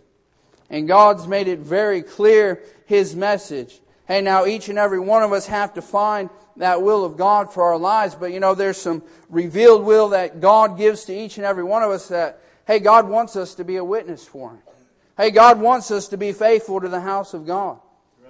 And 0.69 0.88
God's 0.88 1.28
made 1.28 1.47
it 1.47 1.60
very 1.60 2.02
clear 2.02 2.63
His 2.86 3.15
message. 3.15 3.80
Hey, 4.08 4.21
now 4.21 4.45
each 4.45 4.67
and 4.67 4.80
every 4.80 5.00
one 5.00 5.21
of 5.21 5.32
us 5.32 5.47
have 5.47 5.73
to 5.76 5.82
find 5.82 6.30
that 6.58 6.82
will 6.82 7.06
of 7.06 7.17
God 7.17 7.54
for 7.54 7.63
our 7.63 7.78
lives, 7.78 8.15
but 8.15 8.32
you 8.32 8.39
know, 8.39 8.56
there's 8.56 8.78
some 8.78 9.04
revealed 9.30 9.86
will 9.86 10.10
that 10.10 10.41
God 10.41 10.78
gives 10.78 11.06
to 11.06 11.15
each 11.15 11.38
and 11.38 11.45
every 11.45 11.63
one 11.63 11.84
of 11.84 11.91
us 11.91 12.08
that, 12.08 12.41
hey, 12.65 12.80
God 12.80 13.08
wants 13.08 13.36
us 13.36 13.56
to 13.56 13.63
be 13.63 13.76
a 13.76 13.84
witness 13.84 14.26
for 14.26 14.52
Him. 14.52 14.60
Hey, 15.17 15.32
God 15.32 15.60
wants 15.60 15.89
us 15.89 16.08
to 16.10 16.17
be 16.17 16.32
faithful 16.32 16.80
to 16.80 16.88
the 16.88 17.01
house 17.01 17.34
of 17.34 17.47
God. 17.47 17.80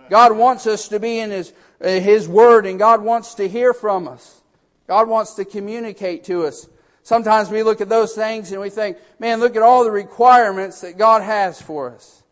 God 0.09 0.37
wants 0.37 0.65
us 0.65 0.87
to 0.87 0.99
be 0.99 1.19
in 1.19 1.31
His, 1.31 1.53
uh, 1.81 1.87
His 1.87 2.27
Word, 2.29 2.65
and 2.65 2.79
God 2.79 3.01
wants 3.01 3.35
to 3.35 3.47
hear 3.47 3.73
from 3.73 4.07
us. 4.07 4.41
God 4.87 5.09
wants 5.09 5.33
to 5.33 5.43
communicate 5.43 6.23
to 6.25 6.45
us. 6.45 6.69
Sometimes 7.03 7.49
we 7.49 7.63
look 7.63 7.81
at 7.81 7.89
those 7.89 8.13
things 8.13 8.51
and 8.51 8.61
we 8.61 8.69
think, 8.69 8.97
man, 9.19 9.39
look 9.39 9.55
at 9.55 9.61
all 9.61 9.83
the 9.83 9.91
requirements 9.91 10.81
that 10.81 10.97
God 10.97 11.21
has 11.21 11.61
for 11.61 11.91
us. 11.93 12.23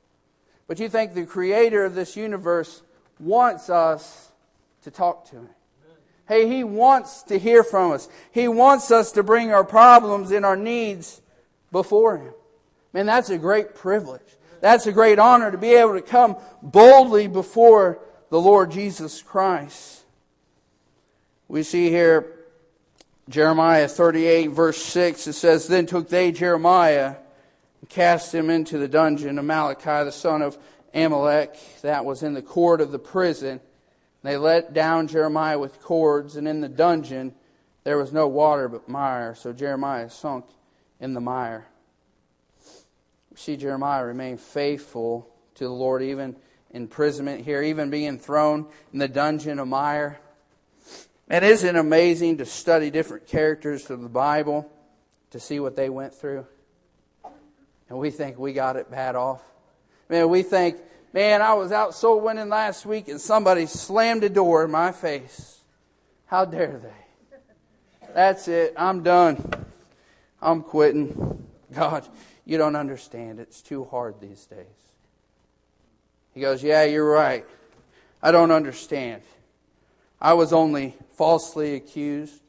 But 0.68 0.80
you 0.80 0.90
think 0.90 1.14
the 1.14 1.26
creator 1.26 1.84
of 1.86 1.96
this 1.96 2.16
universe 2.16 2.82
wants 3.20 3.70
us 3.70 4.32
to 4.84 4.92
talk 4.92 5.30
to 5.30 5.38
him. 5.38 5.50
Hey, 6.28 6.48
he 6.50 6.64
wants 6.64 7.24
to 7.24 7.38
hear 7.38 7.64
from 7.64 7.92
us. 7.92 8.10
He 8.32 8.48
wants 8.48 8.90
us 8.90 9.12
to 9.14 9.24
bring 9.24 9.52
our 9.52 9.64
problems 9.64 10.32
and 10.32 10.46
our 10.46 10.58
needs 10.58 11.22
before 11.72 12.18
him. 12.18 12.34
Man, 12.94 13.06
that's 13.06 13.30
a 13.30 13.38
great 13.38 13.76
privilege. 13.76 14.35
That's 14.62 14.88
a 14.88 14.92
great 14.92 15.20
honor 15.20 15.52
to 15.52 15.58
be 15.58 15.74
able 15.74 15.94
to 15.94 16.02
come 16.02 16.38
boldly 16.62 17.28
before 17.28 18.00
the 18.30 18.40
Lord 18.40 18.72
Jesus 18.72 19.22
Christ. 19.22 20.04
We 21.48 21.64
see 21.64 21.90
here 21.90 22.36
Jeremiah 23.30 23.88
38, 23.88 24.48
verse 24.48 24.82
6, 24.84 25.28
it 25.28 25.34
says, 25.34 25.68
Then 25.68 25.86
took 25.86 26.10
they 26.10 26.32
Jeremiah 26.32 27.16
and 27.82 27.90
cast 27.90 28.34
him 28.34 28.50
into 28.50 28.78
the 28.78 28.88
dungeon 28.88 29.40
of 29.40 29.46
Malchiah, 29.46 30.06
the 30.06 30.12
son 30.12 30.42
of 30.42 30.58
Hammelech, 30.94 31.58
that 31.82 32.06
was 32.06 32.24
in 32.24 32.34
the 32.34 32.42
court 32.42 32.82
of 32.82 32.92
the 32.92 33.00
prison. 33.00 33.60
They 34.24 34.38
let 34.38 34.74
down 34.74 35.08
Jeremiah 35.08 35.60
with 35.60 35.82
cords, 35.82 36.36
and 36.36 36.48
in 36.48 36.62
the 36.62 36.70
dungeon 36.70 37.34
there 37.84 37.98
was 37.98 38.12
no 38.12 38.28
water 38.28 38.68
but 38.68 38.90
mire, 38.90 39.36
so 39.36 39.54
Jeremiah 39.54 40.10
sunk 40.10 40.46
in 41.00 41.14
the 41.14 41.22
mire. 41.22 41.68
See 43.36 43.58
Jeremiah 43.58 44.06
remain 44.06 44.38
faithful 44.38 45.30
to 45.56 45.66
the 45.66 45.74
Lord, 45.74 46.02
even 46.02 46.36
imprisonment 46.72 47.44
here, 47.44 47.62
even 47.62 47.90
being 47.90 48.18
thrown 48.18 48.68
in 48.92 49.00
the 49.00 49.08
dungeon 49.08 49.60
of 49.60 49.68
mire. 49.68 50.20
And 51.30 51.44
isn't 51.44 51.76
it 51.76 51.80
amazing 51.80 52.38
to 52.38 52.46
study 52.46 52.90
different 52.90 53.28
characters 53.28 53.90
of 53.90 54.02
the 54.02 54.10
Bible 54.10 54.70
to 55.32 55.40
see 55.40 55.60
what 55.60 55.76
they 55.76 55.90
went 55.90 56.14
through? 56.14 56.46
And 57.90 58.00
we 58.00 58.10
think 58.10 58.40
we 58.40 58.54
got 58.54 58.76
it 58.76 58.90
bad 58.90 59.16
off. 59.16 59.44
Man, 60.10 60.30
we 60.30 60.44
think, 60.44 60.78
man, 61.14 61.42
I 61.42 61.54
was 61.54 61.72
out 61.72 61.96
soul 61.96 62.20
winning 62.22 62.50
last 62.50 62.86
week 62.86 63.08
and 63.08 63.20
somebody 63.20 63.66
slammed 63.66 64.24
a 64.24 64.30
door 64.30 64.64
in 64.64 64.72
my 64.72 64.92
face. 64.92 65.62
How 66.28 66.46
dare 66.46 66.80
they? 66.82 67.38
That's 68.14 68.48
it. 68.48 68.74
I'm 68.78 69.04
done. 69.04 69.52
I'm 70.42 70.62
quitting. 70.62 71.48
God, 71.74 72.08
you 72.46 72.58
don't 72.58 72.76
understand. 72.76 73.40
It's 73.40 73.62
too 73.62 73.86
hard 73.86 74.22
these 74.22 74.46
days. 74.46 74.66
He 76.34 76.42
goes, 76.42 76.64
Yeah, 76.64 76.84
you're 76.84 77.10
right. 77.10 77.46
I 78.22 78.32
don't 78.32 78.52
understand. 78.52 79.22
I 80.22 80.34
was 80.34 80.54
only 80.54 80.96
falsely 81.14 81.76
accused. 81.76 82.42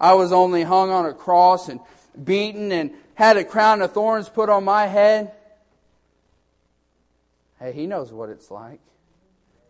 I 0.00 0.14
was 0.14 0.32
only 0.32 0.62
hung 0.62 0.90
on 0.90 1.06
a 1.06 1.14
cross 1.14 1.68
and 1.68 1.80
beaten 2.22 2.72
and 2.72 2.90
had 3.14 3.36
a 3.36 3.44
crown 3.44 3.80
of 3.82 3.92
thorns 3.92 4.28
put 4.28 4.48
on 4.48 4.64
my 4.64 4.86
head. 4.86 5.32
Hey, 7.58 7.72
he 7.72 7.86
knows 7.86 8.12
what 8.12 8.28
it's 8.28 8.50
like. 8.50 8.80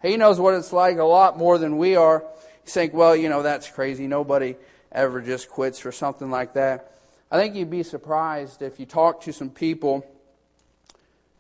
He 0.03 0.17
knows 0.17 0.41
what 0.41 0.55
it's 0.55 0.73
like 0.73 0.99
a 0.99 1.05
lot 1.05 1.39
more 1.39 1.59
than 1.59 1.79
we 1.79 1.97
are. 1.97 2.25
You 2.65 2.71
think, 2.71 2.93
well, 2.93 3.15
you 3.15 3.29
know, 3.29 3.43
that's 3.43 3.71
crazy. 3.71 4.07
Nobody 4.07 4.57
ever 4.91 5.21
just 5.21 5.49
quits 5.49 5.79
for 5.79 5.93
something 5.93 6.31
like 6.31 6.55
that. 6.55 6.96
I 7.31 7.39
think 7.39 7.57
you'd 7.57 7.71
be 7.71 7.83
surprised 7.83 8.63
if 8.63 8.79
you 8.79 8.87
talk 8.87 9.23
to 9.23 9.33
some 9.33 9.51
people 9.51 10.07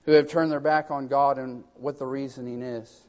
who 0.04 0.12
have 0.12 0.28
turned 0.28 0.50
their 0.50 0.60
back 0.60 0.90
on 0.90 1.06
God 1.06 1.38
and 1.38 1.64
what 1.74 1.98
the 1.98 2.06
reasoning 2.06 2.62
is. 2.62 3.02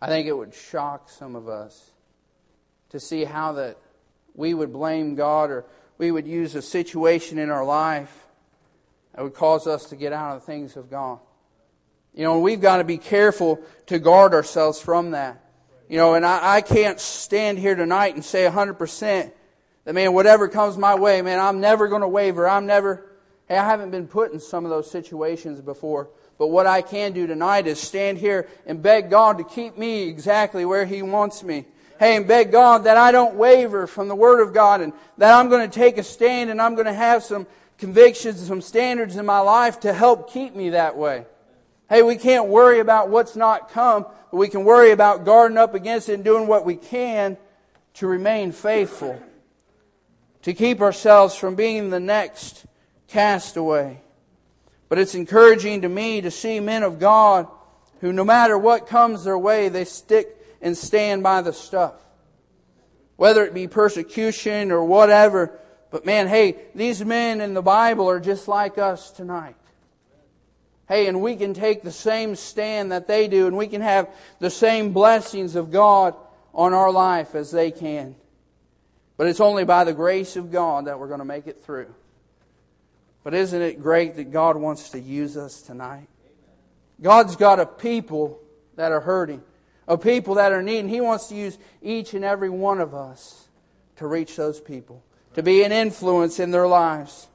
I 0.00 0.06
think 0.06 0.26
it 0.26 0.36
would 0.36 0.54
shock 0.54 1.08
some 1.10 1.34
of 1.34 1.48
us 1.48 1.90
to 2.90 3.00
see 3.00 3.24
how 3.24 3.52
that 3.52 3.76
we 4.34 4.54
would 4.54 4.72
blame 4.72 5.14
God 5.14 5.50
or 5.50 5.64
we 5.98 6.10
would 6.10 6.26
use 6.26 6.54
a 6.54 6.62
situation 6.62 7.38
in 7.38 7.50
our 7.50 7.64
life 7.64 8.26
that 9.14 9.22
would 9.22 9.34
cause 9.34 9.66
us 9.66 9.86
to 9.86 9.96
get 9.96 10.12
out 10.12 10.36
of 10.36 10.40
the 10.40 10.46
things 10.46 10.76
of 10.76 10.90
God. 10.90 11.18
You 12.14 12.24
know, 12.24 12.38
we've 12.38 12.60
got 12.60 12.78
to 12.78 12.84
be 12.84 12.98
careful 12.98 13.60
to 13.86 13.98
guard 13.98 14.32
ourselves 14.32 14.80
from 14.80 15.10
that. 15.12 15.44
You 15.88 15.96
know, 15.96 16.14
and 16.14 16.24
I, 16.24 16.56
I 16.56 16.60
can't 16.60 17.00
stand 17.00 17.58
here 17.58 17.74
tonight 17.74 18.14
and 18.14 18.24
say 18.24 18.44
100% 18.44 19.32
that, 19.84 19.94
man, 19.94 20.12
whatever 20.12 20.48
comes 20.48 20.76
my 20.76 20.94
way, 20.94 21.22
man, 21.22 21.38
I'm 21.38 21.60
never 21.60 21.88
going 21.88 22.02
to 22.02 22.08
waver. 22.08 22.48
I'm 22.48 22.66
never, 22.66 23.06
hey, 23.48 23.56
I 23.56 23.66
haven't 23.66 23.90
been 23.90 24.06
put 24.06 24.32
in 24.32 24.40
some 24.40 24.64
of 24.64 24.70
those 24.70 24.90
situations 24.90 25.60
before. 25.60 26.10
But 26.38 26.48
what 26.48 26.66
I 26.66 26.82
can 26.82 27.12
do 27.12 27.26
tonight 27.26 27.66
is 27.66 27.80
stand 27.80 28.18
here 28.18 28.48
and 28.66 28.82
beg 28.82 29.10
God 29.10 29.38
to 29.38 29.44
keep 29.44 29.76
me 29.76 30.08
exactly 30.08 30.64
where 30.64 30.86
He 30.86 31.02
wants 31.02 31.42
me 31.42 31.66
hey, 32.00 32.16
and 32.16 32.26
beg 32.26 32.50
God 32.50 32.84
that 32.84 32.96
I 32.96 33.12
don't 33.12 33.34
waver 33.34 33.86
from 33.86 34.08
the 34.08 34.14
Word 34.14 34.40
of 34.40 34.54
God 34.54 34.80
and 34.80 34.94
that 35.18 35.34
I'm 35.34 35.50
going 35.50 35.70
to 35.70 35.72
take 35.72 35.98
a 35.98 36.02
stand 36.02 36.50
and 36.50 36.60
I'm 36.60 36.74
going 36.74 36.86
to 36.86 36.94
have 36.94 37.22
some 37.22 37.46
convictions 37.76 38.38
and 38.38 38.48
some 38.48 38.62
standards 38.62 39.16
in 39.16 39.26
my 39.26 39.40
life 39.40 39.80
to 39.80 39.92
help 39.92 40.32
keep 40.32 40.56
me 40.56 40.70
that 40.70 40.96
way. 40.96 41.26
Hey, 41.90 42.02
we 42.02 42.16
can't 42.16 42.46
worry 42.46 42.80
about 42.80 43.10
what's 43.10 43.36
not 43.36 43.70
come, 43.70 44.06
but 44.30 44.36
we 44.38 44.48
can 44.48 44.64
worry 44.64 44.92
about 44.92 45.26
guarding 45.26 45.58
up 45.58 45.74
against 45.74 46.08
it 46.08 46.14
and 46.14 46.24
doing 46.24 46.46
what 46.46 46.64
we 46.64 46.74
can 46.74 47.36
to 47.94 48.06
remain 48.06 48.52
faithful, 48.52 49.20
to 50.42 50.54
keep 50.54 50.80
ourselves 50.80 51.34
from 51.34 51.54
being 51.54 51.90
the 51.90 52.00
next 52.00 52.66
castaway. 53.08 54.00
But 54.88 54.98
it's 54.98 55.14
encouraging 55.14 55.82
to 55.82 55.88
me 55.88 56.20
to 56.20 56.30
see 56.30 56.60
men 56.60 56.82
of 56.82 56.98
God 56.98 57.46
who, 58.00 58.12
no 58.12 58.24
matter 58.24 58.58
what 58.58 58.86
comes 58.86 59.24
their 59.24 59.38
way, 59.38 59.68
they 59.68 59.84
stick 59.84 60.36
and 60.60 60.76
stand 60.76 61.22
by 61.22 61.42
the 61.42 61.52
stuff. 61.52 61.94
Whether 63.16 63.44
it 63.44 63.54
be 63.54 63.68
persecution 63.68 64.72
or 64.72 64.84
whatever. 64.84 65.58
But 65.90 66.06
man, 66.06 66.26
hey, 66.26 66.56
these 66.74 67.04
men 67.04 67.40
in 67.40 67.54
the 67.54 67.62
Bible 67.62 68.08
are 68.08 68.20
just 68.20 68.48
like 68.48 68.78
us 68.78 69.10
tonight. 69.10 69.56
Hey, 70.88 71.06
and 71.06 71.22
we 71.22 71.36
can 71.36 71.54
take 71.54 71.82
the 71.82 71.92
same 71.92 72.34
stand 72.34 72.90
that 72.90 73.06
they 73.06 73.28
do, 73.28 73.46
and 73.46 73.56
we 73.56 73.68
can 73.68 73.80
have 73.80 74.08
the 74.40 74.50
same 74.50 74.92
blessings 74.92 75.54
of 75.54 75.70
God 75.70 76.16
on 76.52 76.74
our 76.74 76.90
life 76.90 77.36
as 77.36 77.52
they 77.52 77.70
can. 77.70 78.16
But 79.20 79.26
it's 79.26 79.38
only 79.38 79.64
by 79.64 79.84
the 79.84 79.92
grace 79.92 80.36
of 80.36 80.50
God 80.50 80.86
that 80.86 80.98
we're 80.98 81.08
going 81.08 81.18
to 81.18 81.26
make 81.26 81.46
it 81.46 81.62
through. 81.62 81.94
But 83.22 83.34
isn't 83.34 83.60
it 83.60 83.82
great 83.82 84.16
that 84.16 84.30
God 84.30 84.56
wants 84.56 84.88
to 84.92 84.98
use 84.98 85.36
us 85.36 85.60
tonight? 85.60 86.08
God's 87.02 87.36
got 87.36 87.60
a 87.60 87.66
people 87.66 88.40
that 88.76 88.92
are 88.92 89.00
hurting 89.00 89.42
a 89.90 89.98
people 89.98 90.36
that 90.36 90.52
are 90.52 90.62
needing. 90.62 90.88
He 90.88 91.02
wants 91.02 91.26
to 91.28 91.34
use 91.34 91.58
each 91.82 92.14
and 92.14 92.24
every 92.24 92.48
one 92.48 92.80
of 92.80 92.94
us 92.94 93.48
to 93.96 94.06
reach 94.06 94.36
those 94.36 94.60
people, 94.60 95.02
to 95.34 95.42
be 95.42 95.64
an 95.64 95.72
influence 95.72 96.38
in 96.38 96.52
their 96.52 96.68
lives. 96.68 97.26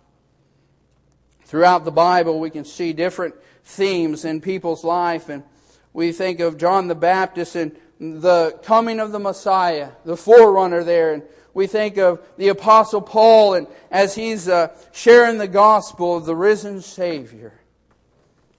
Throughout 1.44 1.84
the 1.84 1.92
Bible, 1.92 2.40
we 2.40 2.50
can 2.50 2.64
see 2.64 2.94
different 2.94 3.36
themes 3.66 4.24
in 4.24 4.40
people's 4.40 4.86
life, 4.86 5.28
and 5.28 5.44
we 5.92 6.14
think 6.14 6.40
of 6.40 6.58
John 6.58 6.88
the 6.88 6.96
Baptist 6.96 7.58
and 7.58 7.76
the 8.00 8.58
coming 8.64 9.02
of 9.02 9.12
the 9.12 9.20
Messiah, 9.20 9.90
the 10.06 10.18
forerunner 10.18 10.86
there. 10.86 11.14
And 11.14 11.24
we 11.56 11.68
think 11.68 11.98
of 11.98 12.22
the 12.38 12.50
Apostle 12.50 13.02
Paul 13.02 13.56
and 13.56 13.68
as 13.90 14.14
he's 14.14 14.50
uh, 14.50 14.76
sharing 14.92 15.38
the 15.38 15.48
gospel 15.48 16.18
of 16.18 16.26
the 16.26 16.36
risen 16.36 16.82
Savior. 16.82 17.54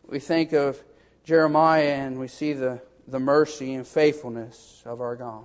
We 0.08 0.18
think 0.18 0.54
of 0.54 0.82
Jeremiah 1.22 1.92
and 1.92 2.18
we 2.18 2.26
see 2.26 2.54
the, 2.54 2.80
the 3.06 3.20
mercy 3.20 3.74
and 3.74 3.86
faithfulness 3.86 4.82
of 4.86 5.02
our 5.02 5.14
God. 5.14 5.44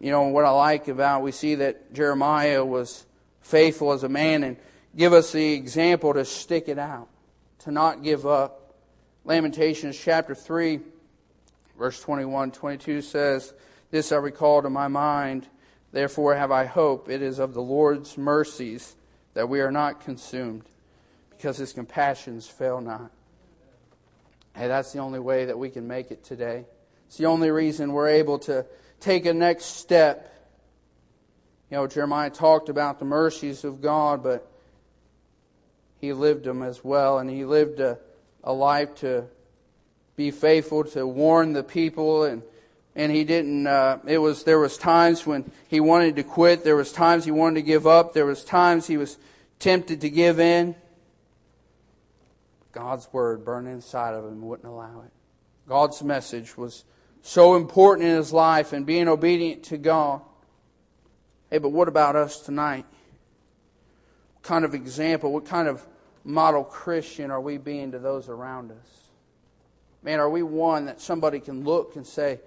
You 0.00 0.10
know, 0.10 0.22
what 0.22 0.46
I 0.46 0.50
like 0.50 0.88
about, 0.88 1.22
we 1.22 1.30
see 1.30 1.56
that 1.56 1.92
Jeremiah 1.92 2.64
was 2.64 3.04
faithful 3.42 3.92
as 3.92 4.02
a 4.02 4.08
man 4.08 4.44
and 4.44 4.56
give 4.96 5.12
us 5.12 5.30
the 5.30 5.52
example 5.52 6.14
to 6.14 6.24
stick 6.24 6.68
it 6.68 6.78
out, 6.78 7.08
to 7.60 7.70
not 7.70 8.02
give 8.02 8.26
up. 8.26 8.74
Lamentations 9.24 9.98
chapter 9.98 10.34
3, 10.34 10.80
verse 11.78 12.00
21, 12.00 12.52
22 12.52 13.02
says, 13.02 13.52
This 13.90 14.10
I 14.10 14.16
recall 14.16 14.62
to 14.62 14.70
my 14.70 14.88
mind, 14.88 15.46
therefore 15.96 16.34
have 16.34 16.52
I 16.52 16.66
hope. 16.66 17.08
It 17.08 17.22
is 17.22 17.38
of 17.38 17.54
the 17.54 17.62
Lord's 17.62 18.18
mercies 18.18 18.96
that 19.32 19.48
we 19.48 19.60
are 19.60 19.70
not 19.70 20.02
consumed, 20.02 20.64
because 21.30 21.56
his 21.56 21.72
compassions 21.72 22.46
fail 22.46 22.82
not. 22.82 23.10
Hey, 24.54 24.68
that's 24.68 24.92
the 24.92 24.98
only 24.98 25.20
way 25.20 25.46
that 25.46 25.58
we 25.58 25.70
can 25.70 25.88
make 25.88 26.10
it 26.10 26.22
today. 26.22 26.66
It's 27.06 27.16
the 27.16 27.24
only 27.24 27.50
reason 27.50 27.92
we're 27.92 28.08
able 28.08 28.38
to 28.40 28.66
take 29.00 29.24
a 29.24 29.32
next 29.32 29.64
step. 29.64 30.34
You 31.70 31.78
know, 31.78 31.86
Jeremiah 31.86 32.28
talked 32.28 32.68
about 32.68 32.98
the 32.98 33.06
mercies 33.06 33.64
of 33.64 33.80
God, 33.80 34.22
but 34.22 34.50
he 35.98 36.12
lived 36.12 36.44
them 36.44 36.62
as 36.62 36.84
well, 36.84 37.18
and 37.18 37.30
he 37.30 37.46
lived 37.46 37.80
a, 37.80 37.98
a 38.44 38.52
life 38.52 38.96
to 38.96 39.24
be 40.14 40.30
faithful 40.30 40.84
to 40.84 41.06
warn 41.06 41.54
the 41.54 41.64
people 41.64 42.24
and 42.24 42.42
and 42.96 43.12
he 43.12 43.24
didn't 43.24 43.66
uh, 43.66 43.98
it 44.06 44.18
was 44.18 44.42
there 44.42 44.58
was 44.58 44.76
times 44.76 45.26
when 45.26 45.52
he 45.68 45.78
wanted 45.78 46.16
to 46.16 46.22
quit 46.24 46.64
there 46.64 46.74
was 46.74 46.90
times 46.90 47.26
he 47.26 47.30
wanted 47.30 47.56
to 47.56 47.62
give 47.62 47.86
up 47.86 48.14
there 48.14 48.26
was 48.26 48.42
times 48.42 48.86
he 48.88 48.96
was 48.96 49.18
tempted 49.58 50.00
to 50.00 50.10
give 50.10 50.40
in. 50.40 50.74
God's 52.72 53.08
word 53.12 53.44
burned 53.44 53.68
inside 53.68 54.14
of 54.14 54.24
him 54.24 54.42
wouldn't 54.42 54.68
allow 54.68 55.02
it. 55.02 55.12
God's 55.68 56.02
message 56.02 56.56
was 56.56 56.84
so 57.22 57.56
important 57.56 58.08
in 58.08 58.16
his 58.16 58.32
life 58.32 58.72
and 58.72 58.84
being 58.84 59.08
obedient 59.08 59.62
to 59.64 59.76
god. 59.76 60.22
Hey 61.50 61.58
but 61.58 61.68
what 61.68 61.88
about 61.88 62.16
us 62.16 62.40
tonight? 62.40 62.86
What 64.34 64.42
kind 64.42 64.64
of 64.64 64.74
example 64.74 65.32
what 65.32 65.44
kind 65.44 65.68
of 65.68 65.86
model 66.24 66.64
Christian 66.64 67.30
are 67.30 67.40
we 67.40 67.58
being 67.58 67.92
to 67.92 67.98
those 67.98 68.30
around 68.30 68.72
us? 68.72 69.10
Man, 70.02 70.18
are 70.18 70.30
we 70.30 70.42
one 70.42 70.86
that 70.86 71.00
somebody 71.00 71.40
can 71.40 71.64
look 71.64 71.96
and 71.96 72.06
say, 72.06 72.40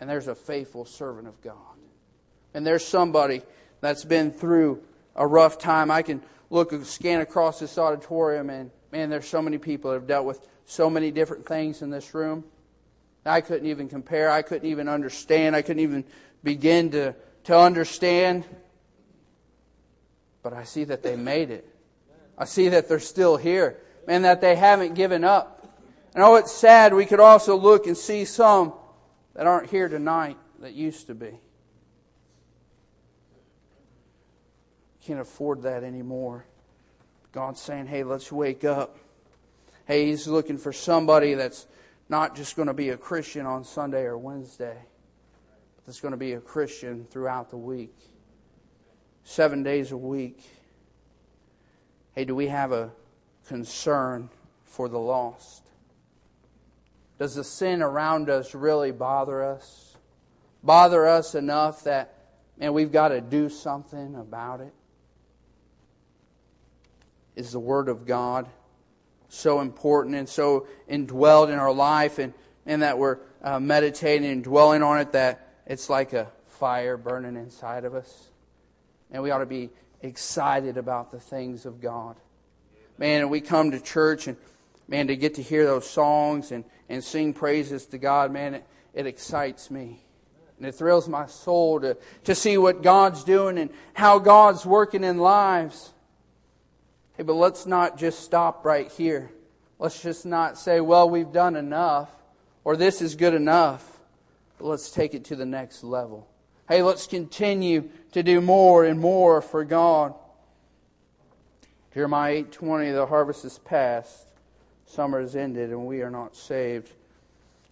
and 0.00 0.08
there's 0.08 0.28
a 0.28 0.34
faithful 0.34 0.84
servant 0.84 1.28
of 1.28 1.40
God? 1.40 1.56
And 2.52 2.66
there's 2.66 2.84
somebody 2.84 3.42
that's 3.80 4.04
been 4.04 4.30
through 4.30 4.82
a 5.16 5.26
rough 5.26 5.58
time. 5.58 5.90
I 5.90 6.02
can 6.02 6.22
look 6.50 6.72
and 6.72 6.86
scan 6.86 7.20
across 7.20 7.60
this 7.60 7.78
auditorium, 7.78 8.50
and 8.50 8.70
man, 8.92 9.10
there's 9.10 9.28
so 9.28 9.42
many 9.42 9.58
people 9.58 9.90
that 9.90 9.96
have 9.96 10.06
dealt 10.06 10.26
with 10.26 10.46
so 10.66 10.88
many 10.88 11.10
different 11.10 11.46
things 11.46 11.82
in 11.82 11.90
this 11.90 12.14
room. 12.14 12.44
I 13.26 13.40
couldn't 13.40 13.66
even 13.66 13.88
compare. 13.88 14.30
I 14.30 14.42
couldn't 14.42 14.68
even 14.68 14.88
understand. 14.88 15.56
I 15.56 15.62
couldn't 15.62 15.82
even 15.82 16.04
begin 16.42 16.90
to, 16.90 17.14
to 17.44 17.58
understand. 17.58 18.44
But 20.42 20.52
I 20.52 20.64
see 20.64 20.84
that 20.84 21.02
they 21.02 21.16
made 21.16 21.50
it. 21.50 21.66
I 22.36 22.44
see 22.44 22.68
that 22.70 22.88
they're 22.88 23.00
still 23.00 23.36
here 23.36 23.78
and 24.06 24.24
that 24.24 24.40
they 24.40 24.56
haven't 24.56 24.94
given 24.94 25.24
up. 25.24 25.80
And 26.14 26.22
oh, 26.22 26.36
it's 26.36 26.52
sad 26.52 26.92
we 26.92 27.06
could 27.06 27.20
also 27.20 27.56
look 27.56 27.86
and 27.86 27.96
see 27.96 28.24
some 28.24 28.74
that 29.34 29.46
aren't 29.46 29.70
here 29.70 29.88
tonight 29.88 30.36
that 30.60 30.74
used 30.74 31.08
to 31.08 31.14
be. 31.14 31.38
Can't 35.02 35.20
afford 35.20 35.62
that 35.62 35.84
anymore. 35.84 36.46
God's 37.32 37.60
saying, 37.60 37.88
hey, 37.88 38.04
let's 38.04 38.32
wake 38.32 38.64
up. 38.64 38.96
Hey, 39.86 40.06
He's 40.06 40.26
looking 40.26 40.56
for 40.56 40.72
somebody 40.72 41.34
that's 41.34 41.66
not 42.08 42.36
just 42.36 42.56
going 42.56 42.68
to 42.68 42.74
be 42.74 42.90
a 42.90 42.96
Christian 42.96 43.44
on 43.44 43.64
Sunday 43.64 44.04
or 44.04 44.16
Wednesday, 44.16 44.78
but 45.76 45.86
that's 45.86 46.00
going 46.00 46.12
to 46.12 46.18
be 46.18 46.32
a 46.32 46.40
Christian 46.40 47.06
throughout 47.10 47.50
the 47.50 47.56
week, 47.56 47.94
seven 49.24 49.62
days 49.62 49.92
a 49.92 49.96
week. 49.96 50.42
Hey, 52.14 52.24
do 52.24 52.34
we 52.34 52.46
have 52.46 52.72
a 52.72 52.92
concern 53.48 54.30
for 54.64 54.88
the 54.88 54.98
lost? 54.98 55.63
Does 57.24 57.36
the 57.36 57.44
sin 57.44 57.80
around 57.80 58.28
us 58.28 58.54
really 58.54 58.92
bother 58.92 59.42
us? 59.42 59.96
Bother 60.62 61.06
us 61.06 61.34
enough 61.34 61.84
that, 61.84 62.18
man, 62.58 62.74
we've 62.74 62.92
got 62.92 63.08
to 63.08 63.22
do 63.22 63.48
something 63.48 64.14
about 64.14 64.60
it? 64.60 64.74
Is 67.34 67.50
the 67.50 67.58
Word 67.58 67.88
of 67.88 68.04
God 68.04 68.46
so 69.30 69.60
important 69.60 70.16
and 70.16 70.28
so 70.28 70.66
indwelled 70.86 71.50
in 71.50 71.58
our 71.58 71.72
life 71.72 72.18
and, 72.18 72.34
and 72.66 72.82
that 72.82 72.98
we're 72.98 73.20
uh, 73.42 73.58
meditating 73.58 74.30
and 74.30 74.44
dwelling 74.44 74.82
on 74.82 75.00
it 75.00 75.12
that 75.12 75.48
it's 75.64 75.88
like 75.88 76.12
a 76.12 76.30
fire 76.44 76.98
burning 76.98 77.36
inside 77.36 77.86
of 77.86 77.94
us? 77.94 78.28
And 79.10 79.22
we 79.22 79.30
ought 79.30 79.38
to 79.38 79.46
be 79.46 79.70
excited 80.02 80.76
about 80.76 81.10
the 81.10 81.20
things 81.20 81.64
of 81.64 81.80
God. 81.80 82.16
Man, 82.98 83.22
and 83.22 83.30
we 83.30 83.40
come 83.40 83.70
to 83.70 83.80
church 83.80 84.26
and, 84.26 84.36
man, 84.88 85.08
to 85.08 85.16
get 85.16 85.34
to 85.34 85.42
hear 85.42 85.64
those 85.64 85.88
songs 85.88 86.52
and, 86.52 86.64
and 86.88 87.02
sing 87.02 87.32
praises 87.32 87.86
to 87.86 87.98
God, 87.98 88.32
man, 88.32 88.54
it, 88.54 88.66
it 88.92 89.06
excites 89.06 89.70
me. 89.70 90.04
And 90.58 90.66
it 90.66 90.72
thrills 90.72 91.08
my 91.08 91.26
soul 91.26 91.80
to, 91.80 91.96
to 92.24 92.34
see 92.34 92.58
what 92.58 92.82
God's 92.82 93.24
doing 93.24 93.58
and 93.58 93.70
how 93.92 94.18
God's 94.18 94.64
working 94.64 95.02
in 95.02 95.18
lives. 95.18 95.92
Hey, 97.16 97.24
but 97.24 97.34
let's 97.34 97.66
not 97.66 97.98
just 97.98 98.20
stop 98.20 98.64
right 98.64 98.90
here. 98.90 99.30
Let's 99.78 100.00
just 100.00 100.24
not 100.24 100.56
say, 100.56 100.80
well, 100.80 101.10
we've 101.10 101.32
done 101.32 101.56
enough 101.56 102.10
or 102.64 102.76
this 102.76 103.02
is 103.02 103.14
good 103.14 103.34
enough. 103.34 104.00
But 104.58 104.66
let's 104.66 104.90
take 104.90 105.14
it 105.14 105.24
to 105.26 105.36
the 105.36 105.46
next 105.46 105.84
level. 105.84 106.28
Hey, 106.68 106.82
let's 106.82 107.06
continue 107.06 107.90
to 108.12 108.22
do 108.22 108.40
more 108.40 108.84
and 108.84 108.98
more 108.98 109.42
for 109.42 109.64
God. 109.64 110.14
Jeremiah 111.92 112.44
8:20 112.44 112.92
the 112.92 113.06
harvest 113.06 113.44
is 113.44 113.58
past 113.58 114.33
summer 114.94 115.20
is 115.20 115.34
ended 115.34 115.70
and 115.70 115.86
we 115.86 116.02
are 116.02 116.10
not 116.10 116.36
saved. 116.36 116.90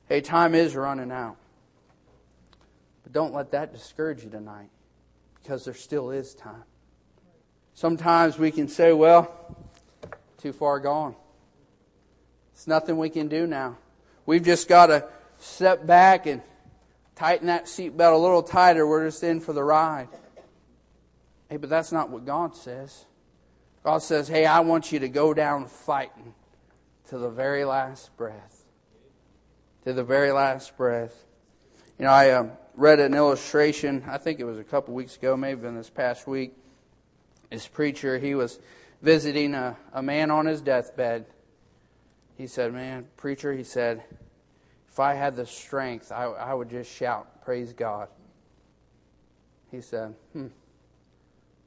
Hey, 0.08 0.20
time 0.20 0.54
is 0.54 0.74
running 0.74 1.12
out. 1.12 1.36
But 3.04 3.12
don't 3.12 3.32
let 3.32 3.52
that 3.52 3.72
discourage 3.72 4.24
you 4.24 4.30
tonight 4.30 4.68
because 5.40 5.64
there 5.64 5.74
still 5.74 6.10
is 6.10 6.34
time. 6.34 6.64
Sometimes 7.74 8.38
we 8.38 8.50
can 8.50 8.68
say, 8.68 8.92
well, 8.92 9.56
too 10.38 10.52
far 10.52 10.80
gone. 10.80 11.14
It's 12.52 12.66
nothing 12.66 12.98
we 12.98 13.08
can 13.08 13.28
do 13.28 13.46
now. 13.46 13.78
We've 14.26 14.42
just 14.42 14.68
got 14.68 14.86
to 14.86 15.08
step 15.38 15.86
back 15.86 16.26
and 16.26 16.42
tighten 17.16 17.46
that 17.46 17.64
seatbelt 17.64 18.14
a 18.14 18.16
little 18.16 18.42
tighter. 18.42 18.86
We're 18.86 19.06
just 19.06 19.22
in 19.22 19.40
for 19.40 19.52
the 19.52 19.64
ride. 19.64 20.08
Hey, 21.48 21.56
but 21.56 21.70
that's 21.70 21.92
not 21.92 22.10
what 22.10 22.24
God 22.24 22.54
says. 22.54 23.04
God 23.82 23.98
says, 23.98 24.28
Hey, 24.28 24.46
I 24.46 24.60
want 24.60 24.92
you 24.92 25.00
to 25.00 25.08
go 25.08 25.34
down 25.34 25.66
fighting 25.66 26.34
to 27.12 27.18
the 27.18 27.28
very 27.28 27.66
last 27.66 28.16
breath. 28.16 28.64
To 29.84 29.92
the 29.92 30.02
very 30.02 30.32
last 30.32 30.74
breath. 30.78 31.14
You 31.98 32.06
know, 32.06 32.10
I 32.10 32.30
uh, 32.30 32.46
read 32.74 33.00
an 33.00 33.12
illustration, 33.12 34.02
I 34.08 34.16
think 34.16 34.40
it 34.40 34.44
was 34.44 34.58
a 34.58 34.64
couple 34.64 34.94
weeks 34.94 35.18
ago, 35.18 35.36
maybe 35.36 35.60
been 35.60 35.76
this 35.76 35.90
past 35.90 36.26
week. 36.26 36.54
This 37.50 37.68
preacher, 37.68 38.18
he 38.18 38.34
was 38.34 38.58
visiting 39.02 39.52
a, 39.52 39.76
a 39.92 40.02
man 40.02 40.30
on 40.30 40.46
his 40.46 40.62
deathbed. 40.62 41.26
He 42.38 42.46
said, 42.46 42.72
Man, 42.72 43.04
preacher, 43.18 43.52
he 43.52 43.62
said, 43.62 44.02
if 44.88 44.98
I 44.98 45.12
had 45.12 45.36
the 45.36 45.44
strength, 45.44 46.10
I, 46.10 46.24
I 46.24 46.54
would 46.54 46.70
just 46.70 46.90
shout, 46.90 47.44
Praise 47.44 47.74
God. 47.74 48.08
He 49.70 49.82
said, 49.82 50.14
Hmm. 50.32 50.46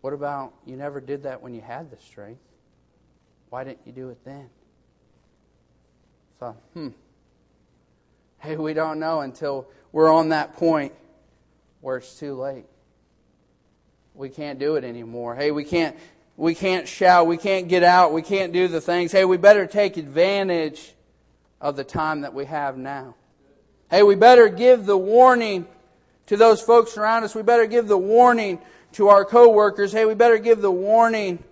What 0.02 0.14
about 0.14 0.56
you 0.66 0.76
never 0.76 1.00
did 1.00 1.22
that 1.22 1.44
when 1.44 1.54
you 1.54 1.62
had 1.62 1.92
the 1.92 1.98
strength? 1.98 2.42
Why 3.52 3.64
didn't 3.64 3.86
you 3.86 3.92
do 3.92 4.10
it 4.10 4.26
then? 4.26 4.50
So, 6.40 6.56
hmm. 6.74 6.90
Hey, 8.40 8.58
we 8.58 8.74
don't 8.74 9.00
know 9.00 9.22
until 9.22 9.68
we're 9.92 10.12
on 10.12 10.30
that 10.30 10.56
point 10.56 10.94
where 11.82 11.98
it's 11.98 12.20
too 12.20 12.36
late. 12.36 12.66
We 14.14 14.30
can't 14.30 14.60
do 14.60 14.76
it 14.76 14.84
anymore. 14.84 15.36
Hey, 15.36 15.52
we 15.52 15.64
can't 15.64 15.96
we 16.38 16.54
can't 16.54 16.88
shout, 16.88 17.28
we 17.28 17.38
can't 17.38 17.70
get 17.70 17.84
out, 17.84 18.12
we 18.12 18.22
can't 18.22 18.52
do 18.52 18.68
the 18.68 18.82
things. 18.82 19.12
Hey, 19.12 19.24
we 19.24 19.38
better 19.38 19.66
take 19.66 19.96
advantage 19.96 20.94
of 21.62 21.78
the 21.78 21.84
time 21.84 22.22
that 22.22 22.34
we 22.34 22.46
have 22.46 22.78
now. 22.78 23.16
Hey, 23.90 24.04
we 24.04 24.16
better 24.16 24.50
give 24.50 24.86
the 24.86 24.98
warning 24.98 25.66
to 26.26 26.36
those 26.36 26.62
folks 26.62 26.98
around 26.98 27.24
us. 27.24 27.36
We 27.36 27.44
better 27.44 27.66
give 27.66 27.88
the 27.88 27.98
warning 27.98 28.60
to 28.94 29.10
our 29.10 29.26
coworkers, 29.26 29.92
hey, 29.92 30.06
we 30.06 30.14
better 30.14 30.38
give 30.38 30.62
the 30.62 30.72
warning 30.72 31.44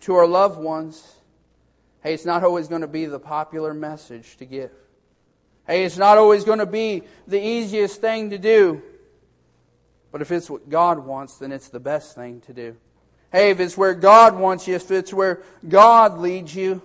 to 0.00 0.14
our 0.14 0.26
loved 0.26 0.58
ones. 0.58 1.17
Hey, 2.08 2.14
it's 2.14 2.24
not 2.24 2.42
always 2.42 2.68
going 2.68 2.80
to 2.80 2.88
be 2.88 3.04
the 3.04 3.18
popular 3.18 3.74
message 3.74 4.38
to 4.38 4.46
give. 4.46 4.70
Hey, 5.66 5.84
it's 5.84 5.98
not 5.98 6.16
always 6.16 6.42
going 6.42 6.58
to 6.58 6.64
be 6.64 7.02
the 7.26 7.38
easiest 7.38 8.00
thing 8.00 8.30
to 8.30 8.38
do. 8.38 8.80
But 10.10 10.22
if 10.22 10.32
it's 10.32 10.48
what 10.48 10.70
God 10.70 11.00
wants, 11.00 11.36
then 11.36 11.52
it's 11.52 11.68
the 11.68 11.80
best 11.80 12.14
thing 12.14 12.40
to 12.46 12.54
do. 12.54 12.78
Hey, 13.30 13.50
if 13.50 13.60
it's 13.60 13.76
where 13.76 13.92
God 13.92 14.38
wants 14.38 14.66
you, 14.66 14.74
if 14.76 14.90
it's 14.90 15.12
where 15.12 15.42
God 15.68 16.16
leads 16.16 16.54
you, 16.54 16.80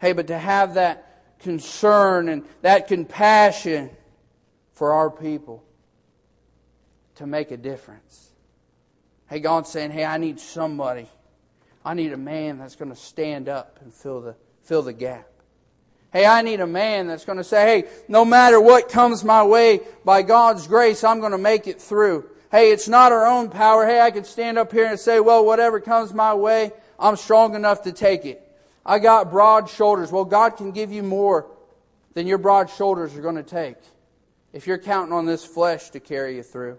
hey, 0.00 0.12
but 0.12 0.28
to 0.28 0.38
have 0.38 0.74
that 0.74 1.40
concern 1.40 2.28
and 2.28 2.44
that 2.60 2.86
compassion 2.86 3.90
for 4.72 4.92
our 4.92 5.10
people 5.10 5.64
to 7.16 7.26
make 7.26 7.50
a 7.50 7.56
difference. 7.56 8.30
Hey, 9.28 9.40
God's 9.40 9.68
saying, 9.68 9.90
hey, 9.90 10.04
I 10.04 10.16
need 10.16 10.38
somebody. 10.38 11.08
I 11.84 11.94
need 11.94 12.12
a 12.12 12.18
man 12.18 12.58
that's 12.58 12.76
going 12.76 12.90
to 12.90 12.96
stand 12.96 13.48
up 13.48 13.78
and 13.82 13.92
fill 13.92 14.20
the, 14.20 14.36
fill 14.62 14.82
the 14.82 14.92
gap. 14.92 15.28
Hey, 16.12 16.26
I 16.26 16.42
need 16.42 16.60
a 16.60 16.66
man 16.66 17.06
that's 17.06 17.24
going 17.24 17.38
to 17.38 17.44
say, 17.44 17.82
hey, 17.82 17.88
no 18.06 18.24
matter 18.24 18.60
what 18.60 18.88
comes 18.88 19.24
my 19.24 19.42
way, 19.44 19.80
by 20.04 20.22
God's 20.22 20.66
grace, 20.66 21.04
I'm 21.04 21.20
going 21.20 21.32
to 21.32 21.38
make 21.38 21.66
it 21.66 21.80
through. 21.80 22.28
Hey, 22.50 22.70
it's 22.70 22.86
not 22.86 23.12
our 23.12 23.26
own 23.26 23.48
power. 23.48 23.86
Hey, 23.86 24.00
I 24.00 24.10
can 24.10 24.24
stand 24.24 24.58
up 24.58 24.72
here 24.72 24.86
and 24.86 25.00
say, 25.00 25.20
well, 25.20 25.44
whatever 25.44 25.80
comes 25.80 26.12
my 26.12 26.34
way, 26.34 26.72
I'm 26.98 27.16
strong 27.16 27.54
enough 27.54 27.82
to 27.84 27.92
take 27.92 28.26
it. 28.26 28.46
I 28.84 28.98
got 28.98 29.30
broad 29.30 29.70
shoulders. 29.70 30.12
Well, 30.12 30.26
God 30.26 30.56
can 30.58 30.72
give 30.72 30.92
you 30.92 31.02
more 31.02 31.46
than 32.12 32.26
your 32.26 32.38
broad 32.38 32.68
shoulders 32.68 33.16
are 33.16 33.22
going 33.22 33.36
to 33.36 33.42
take 33.42 33.76
if 34.52 34.66
you're 34.66 34.78
counting 34.78 35.14
on 35.14 35.24
this 35.24 35.44
flesh 35.46 35.90
to 35.90 36.00
carry 36.00 36.36
you 36.36 36.42
through. 36.42 36.76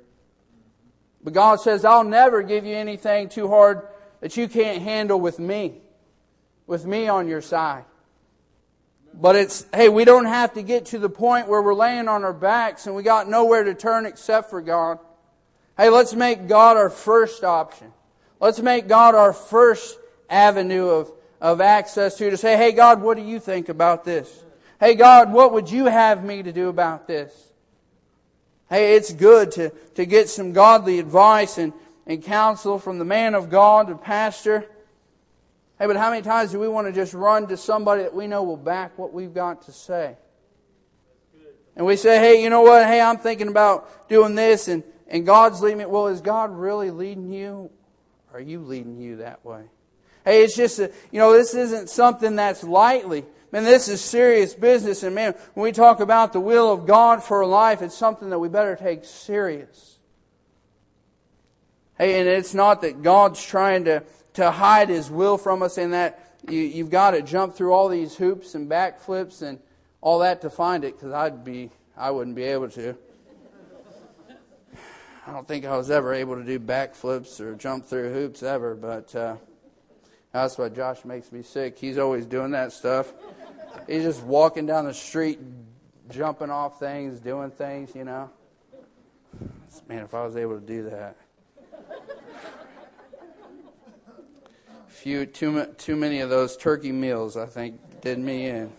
But 1.23 1.33
God 1.33 1.59
says, 1.59 1.85
I'll 1.85 2.03
never 2.03 2.43
give 2.43 2.65
you 2.65 2.75
anything 2.75 3.29
too 3.29 3.47
hard 3.47 3.87
that 4.23 4.37
you 4.37 4.47
can't 4.47 4.81
handle 4.81 5.19
with 5.19 5.37
me, 5.37 5.81
with 6.65 6.85
me 6.85 7.09
on 7.09 7.27
your 7.27 7.41
side. 7.41 7.83
But 9.13 9.35
it's, 9.35 9.65
hey, 9.73 9.89
we 9.89 10.05
don't 10.05 10.27
have 10.27 10.53
to 10.53 10.63
get 10.63 10.85
to 10.87 10.97
the 10.97 11.09
point 11.09 11.49
where 11.49 11.61
we're 11.61 11.73
laying 11.73 12.07
on 12.07 12.23
our 12.23 12.31
backs 12.31 12.87
and 12.87 12.95
we 12.95 13.03
got 13.03 13.27
nowhere 13.27 13.65
to 13.65 13.73
turn 13.73 14.05
except 14.05 14.49
for 14.49 14.61
God. 14.61 14.99
Hey, 15.75 15.89
let's 15.89 16.13
make 16.13 16.47
God 16.47 16.77
our 16.77 16.89
first 16.89 17.43
option. 17.43 17.91
Let's 18.39 18.61
make 18.61 18.87
God 18.87 19.13
our 19.13 19.33
first 19.33 19.99
avenue 20.29 20.87
of, 20.87 21.11
of 21.41 21.59
access 21.59 22.17
to 22.19 22.29
to 22.29 22.37
say, 22.37 22.55
hey, 22.55 22.71
God, 22.71 23.01
what 23.01 23.17
do 23.17 23.23
you 23.23 23.41
think 23.41 23.67
about 23.67 24.05
this? 24.05 24.41
Hey, 24.79 24.95
God, 24.95 25.33
what 25.33 25.51
would 25.51 25.69
you 25.69 25.87
have 25.87 26.23
me 26.23 26.41
to 26.43 26.53
do 26.53 26.69
about 26.69 27.07
this? 27.07 27.33
Hey, 28.69 28.95
it's 28.95 29.11
good 29.11 29.51
to, 29.51 29.71
to 29.95 30.05
get 30.05 30.29
some 30.29 30.53
godly 30.53 30.99
advice 30.99 31.57
and, 31.57 31.73
and 32.05 32.23
counsel 32.23 32.79
from 32.79 32.99
the 32.99 33.05
man 33.05 33.35
of 33.35 33.49
God, 33.49 33.87
the 33.87 33.95
pastor. 33.95 34.65
Hey, 35.79 35.87
but 35.87 35.97
how 35.97 36.09
many 36.09 36.21
times 36.21 36.51
do 36.51 36.59
we 36.59 36.67
want 36.67 36.87
to 36.87 36.93
just 36.93 37.13
run 37.13 37.47
to 37.47 37.57
somebody 37.57 38.03
that 38.03 38.13
we 38.13 38.27
know 38.27 38.43
will 38.43 38.57
back 38.57 38.97
what 38.97 39.13
we've 39.13 39.33
got 39.33 39.63
to 39.63 39.71
say? 39.71 40.15
And 41.75 41.85
we 41.85 41.95
say, 41.95 42.19
hey, 42.19 42.43
you 42.43 42.49
know 42.49 42.61
what? 42.61 42.85
Hey, 42.85 43.01
I'm 43.01 43.17
thinking 43.17 43.47
about 43.47 44.07
doing 44.07 44.35
this, 44.35 44.67
and, 44.67 44.83
and 45.07 45.25
God's 45.25 45.61
leading 45.61 45.79
me. 45.79 45.85
Well, 45.85 46.07
is 46.07 46.21
God 46.21 46.55
really 46.55 46.91
leading 46.91 47.33
you? 47.33 47.71
Are 48.31 48.39
you 48.39 48.59
leading 48.59 48.99
you 48.99 49.17
that 49.17 49.43
way? 49.43 49.63
Hey, 50.23 50.43
it's 50.43 50.55
just, 50.55 50.79
a, 50.79 50.91
you 51.11 51.19
know, 51.19 51.33
this 51.33 51.53
isn't 51.53 51.89
something 51.89 52.35
that's 52.35 52.63
lightly. 52.63 53.25
Man, 53.51 53.63
this 53.63 53.87
is 53.87 54.01
serious 54.01 54.53
business. 54.53 55.03
And 55.03 55.13
man, 55.13 55.35
when 55.53 55.63
we 55.63 55.71
talk 55.71 55.99
about 55.99 56.33
the 56.33 56.39
will 56.39 56.71
of 56.71 56.85
God 56.85 57.23
for 57.23 57.45
life, 57.45 57.81
it's 57.81 57.97
something 57.97 58.29
that 58.29 58.39
we 58.39 58.49
better 58.49 58.75
take 58.75 59.03
serious. 59.03 59.92
And 62.03 62.27
it's 62.27 62.53
not 62.53 62.81
that 62.81 63.01
God's 63.01 63.43
trying 63.43 63.85
to 63.85 64.03
to 64.33 64.51
hide 64.51 64.89
His 64.89 65.09
will 65.09 65.37
from 65.37 65.61
us 65.61 65.77
in 65.77 65.91
that 65.91 66.19
you, 66.49 66.59
you've 66.59 66.89
got 66.89 67.11
to 67.11 67.21
jump 67.21 67.55
through 67.55 67.71
all 67.71 67.87
these 67.87 68.15
hoops 68.15 68.55
and 68.55 68.69
backflips 68.69 69.41
and 69.41 69.59
all 70.01 70.19
that 70.19 70.41
to 70.41 70.49
find 70.49 70.83
it 70.83 70.97
because 70.97 71.13
I'd 71.13 71.43
be, 71.43 71.69
I 71.95 72.11
wouldn't 72.11 72.35
be 72.35 72.43
able 72.43 72.69
to. 72.69 72.97
I 75.25 75.31
don't 75.31 75.47
think 75.47 75.65
I 75.65 75.77
was 75.77 75.89
ever 75.89 76.13
able 76.13 76.35
to 76.35 76.43
do 76.43 76.59
backflips 76.59 77.39
or 77.39 77.55
jump 77.55 77.85
through 77.85 78.11
hoops 78.13 78.43
ever, 78.43 78.75
but 78.75 79.15
uh, 79.15 79.37
that's 80.33 80.57
why 80.57 80.67
Josh 80.67 81.05
makes 81.05 81.31
me 81.31 81.43
sick. 81.43 81.79
He's 81.79 81.97
always 81.97 82.25
doing 82.25 82.51
that 82.51 82.73
stuff. 82.73 83.13
He's 83.87 84.03
just 84.03 84.21
walking 84.23 84.65
down 84.65 84.85
the 84.85 84.93
street, 84.93 85.39
jumping 86.09 86.49
off 86.49 86.77
things, 86.77 87.21
doing 87.21 87.51
things, 87.51 87.95
you 87.95 88.03
know. 88.03 88.29
Man, 89.87 90.03
if 90.03 90.13
I 90.13 90.25
was 90.25 90.35
able 90.35 90.59
to 90.59 90.65
do 90.65 90.89
that. 90.89 91.15
Few 95.03 95.25
too 95.25 95.65
too 95.77 95.97
many 95.97 96.21
of 96.21 96.29
those 96.29 96.55
turkey 96.55 96.93
meals 96.93 97.35
I 97.35 97.45
think 97.45 97.77
did 97.99 98.17
me 98.17 98.47
in. 98.47 98.71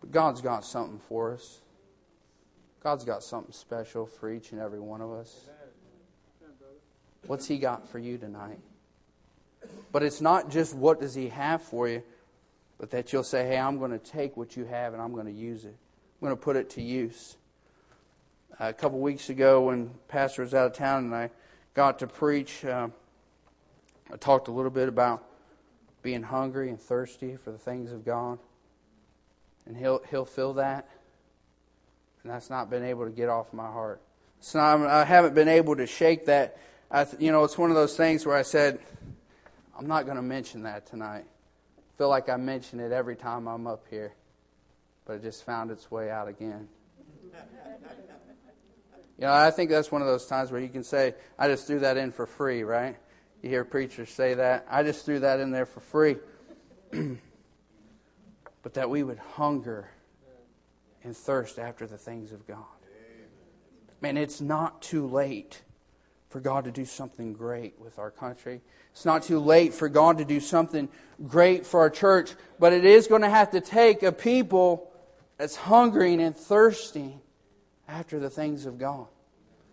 But 0.00 0.12
God's 0.12 0.42
got 0.42 0.66
something 0.66 0.98
for 0.98 1.32
us. 1.32 1.62
God's 2.82 3.06
got 3.06 3.22
something 3.22 3.54
special 3.54 4.04
for 4.04 4.30
each 4.30 4.52
and 4.52 4.60
every 4.60 4.80
one 4.80 5.00
of 5.00 5.12
us. 5.12 5.48
What's 7.26 7.46
he 7.46 7.56
got 7.56 7.88
for 7.88 7.98
you 7.98 8.18
tonight? 8.18 8.58
But 9.92 10.02
it's 10.02 10.20
not 10.20 10.50
just 10.50 10.74
what 10.74 11.00
does 11.00 11.14
he 11.14 11.30
have 11.30 11.62
for 11.62 11.88
you, 11.88 12.02
but 12.76 12.90
that 12.90 13.14
you'll 13.14 13.24
say, 13.24 13.46
"Hey, 13.46 13.56
I'm 13.56 13.78
going 13.78 13.92
to 13.92 13.98
take 13.98 14.36
what 14.36 14.58
you 14.58 14.66
have 14.66 14.92
and 14.92 15.00
I'm 15.00 15.14
going 15.14 15.24
to 15.24 15.32
use 15.32 15.64
it. 15.64 15.74
I'm 16.20 16.26
going 16.28 16.36
to 16.36 16.42
put 16.42 16.56
it 16.56 16.68
to 16.70 16.82
use." 16.82 17.38
a 18.60 18.74
couple 18.74 18.98
weeks 18.98 19.30
ago, 19.30 19.62
when 19.62 19.88
Pastor 20.08 20.42
was 20.42 20.52
out 20.52 20.66
of 20.66 20.72
town 20.74 21.04
and 21.04 21.14
I 21.14 21.30
got 21.72 22.00
to 22.00 22.06
preach. 22.06 22.62
Uh, 22.62 22.88
I 24.12 24.16
talked 24.16 24.48
a 24.48 24.52
little 24.52 24.70
bit 24.70 24.88
about 24.88 25.24
being 26.02 26.22
hungry 26.22 26.70
and 26.70 26.80
thirsty 26.80 27.36
for 27.36 27.50
the 27.50 27.58
things 27.58 27.92
of 27.92 28.04
God. 28.04 28.38
And 29.66 29.76
he'll, 29.76 30.00
he'll 30.10 30.24
fill 30.24 30.54
that. 30.54 30.88
And 32.22 32.32
that's 32.32 32.50
not 32.50 32.70
been 32.70 32.84
able 32.84 33.04
to 33.04 33.10
get 33.10 33.28
off 33.28 33.52
my 33.52 33.66
heart. 33.66 34.00
So 34.40 34.60
I 34.60 35.04
haven't 35.04 35.34
been 35.34 35.48
able 35.48 35.76
to 35.76 35.86
shake 35.86 36.26
that. 36.26 36.56
I, 36.90 37.06
you 37.18 37.32
know, 37.32 37.44
it's 37.44 37.58
one 37.58 37.70
of 37.70 37.76
those 37.76 37.96
things 37.96 38.24
where 38.24 38.36
I 38.36 38.42
said, 38.42 38.78
I'm 39.78 39.86
not 39.86 40.04
going 40.04 40.16
to 40.16 40.22
mention 40.22 40.62
that 40.62 40.86
tonight. 40.86 41.24
I 41.78 41.98
feel 41.98 42.08
like 42.08 42.28
I 42.28 42.36
mention 42.36 42.80
it 42.80 42.92
every 42.92 43.16
time 43.16 43.46
I'm 43.46 43.66
up 43.66 43.84
here. 43.90 44.14
But 45.04 45.14
it 45.14 45.22
just 45.22 45.44
found 45.44 45.70
its 45.70 45.90
way 45.90 46.10
out 46.10 46.28
again. 46.28 46.68
You 49.18 49.24
know, 49.24 49.32
I 49.32 49.50
think 49.50 49.68
that's 49.70 49.90
one 49.90 50.00
of 50.00 50.06
those 50.06 50.26
times 50.26 50.52
where 50.52 50.60
you 50.60 50.68
can 50.68 50.84
say, 50.84 51.14
I 51.36 51.48
just 51.48 51.66
threw 51.66 51.80
that 51.80 51.96
in 51.96 52.12
for 52.12 52.24
free, 52.24 52.62
right? 52.62 52.96
You 53.42 53.50
hear 53.50 53.64
preachers 53.64 54.10
say 54.10 54.34
that. 54.34 54.66
I 54.68 54.82
just 54.82 55.04
threw 55.04 55.20
that 55.20 55.40
in 55.40 55.50
there 55.50 55.66
for 55.66 55.80
free. 55.80 56.16
but 58.62 58.74
that 58.74 58.90
we 58.90 59.02
would 59.02 59.18
hunger 59.18 59.90
and 61.04 61.16
thirst 61.16 61.58
after 61.58 61.86
the 61.86 61.98
things 61.98 62.32
of 62.32 62.46
God. 62.46 62.64
Man, 64.00 64.16
it's 64.16 64.40
not 64.40 64.82
too 64.82 65.06
late 65.06 65.62
for 66.28 66.40
God 66.40 66.64
to 66.64 66.70
do 66.70 66.84
something 66.84 67.32
great 67.32 67.78
with 67.80 67.98
our 67.98 68.10
country. 68.10 68.60
It's 68.92 69.04
not 69.04 69.22
too 69.22 69.38
late 69.38 69.74
for 69.74 69.88
God 69.88 70.18
to 70.18 70.24
do 70.24 70.40
something 70.40 70.88
great 71.26 71.66
for 71.66 71.80
our 71.80 71.90
church, 71.90 72.34
but 72.58 72.72
it 72.72 72.84
is 72.84 73.06
going 73.06 73.22
to 73.22 73.30
have 73.30 73.50
to 73.52 73.60
take 73.60 74.02
a 74.02 74.12
people 74.12 74.90
that's 75.36 75.56
hungering 75.56 76.20
and 76.20 76.36
thirsting 76.36 77.20
after 77.88 78.18
the 78.18 78.30
things 78.30 78.66
of 78.66 78.78
God. 78.78 79.06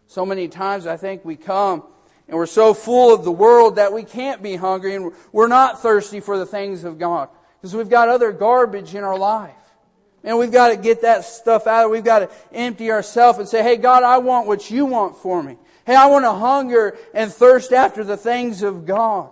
So 0.08 0.26
many 0.26 0.48
times 0.48 0.88
I 0.88 0.98
think 0.98 1.26
we 1.26 1.36
come 1.36 1.84
and 2.28 2.38
we're 2.38 2.46
so 2.48 2.74
full 2.74 3.14
of 3.14 3.24
the 3.24 3.32
world 3.32 3.76
that 3.76 3.94
we 3.94 4.04
can't 4.04 4.42
be 4.42 4.56
hungry 4.56 4.96
and 4.96 5.12
we're 5.32 5.48
not 5.48 5.82
thirsty 5.82 6.20
for 6.20 6.38
the 6.38 6.46
things 6.46 6.84
of 6.84 6.98
God 6.98 7.30
because 7.62 7.76
we've 7.76 7.90
got 7.90 8.10
other 8.10 8.32
garbage 8.32 8.96
in 8.96 9.04
our 9.04 9.18
life. 9.18 9.54
And 10.24 10.40
we've 10.40 10.52
got 10.52 10.70
to 10.70 10.78
get 10.78 11.04
that 11.04 11.24
stuff 11.24 11.68
out. 11.68 11.92
We've 11.92 12.04
got 12.04 12.20
to 12.20 12.30
empty 12.52 12.92
ourselves 12.92 13.38
and 13.38 13.48
say, 13.48 13.62
Hey, 13.62 13.78
God, 13.78 14.02
I 14.02 14.18
want 14.18 14.48
what 14.48 14.72
you 14.72 14.88
want 14.88 15.18
for 15.18 15.44
me. 15.44 15.58
Hey, 15.86 15.94
I 15.94 16.08
want 16.08 16.26
to 16.26 16.32
hunger 16.32 16.98
and 17.14 17.32
thirst 17.32 17.72
after 17.72 18.04
the 18.04 18.18
things 18.18 18.64
of 18.64 18.88
God. 18.88 19.30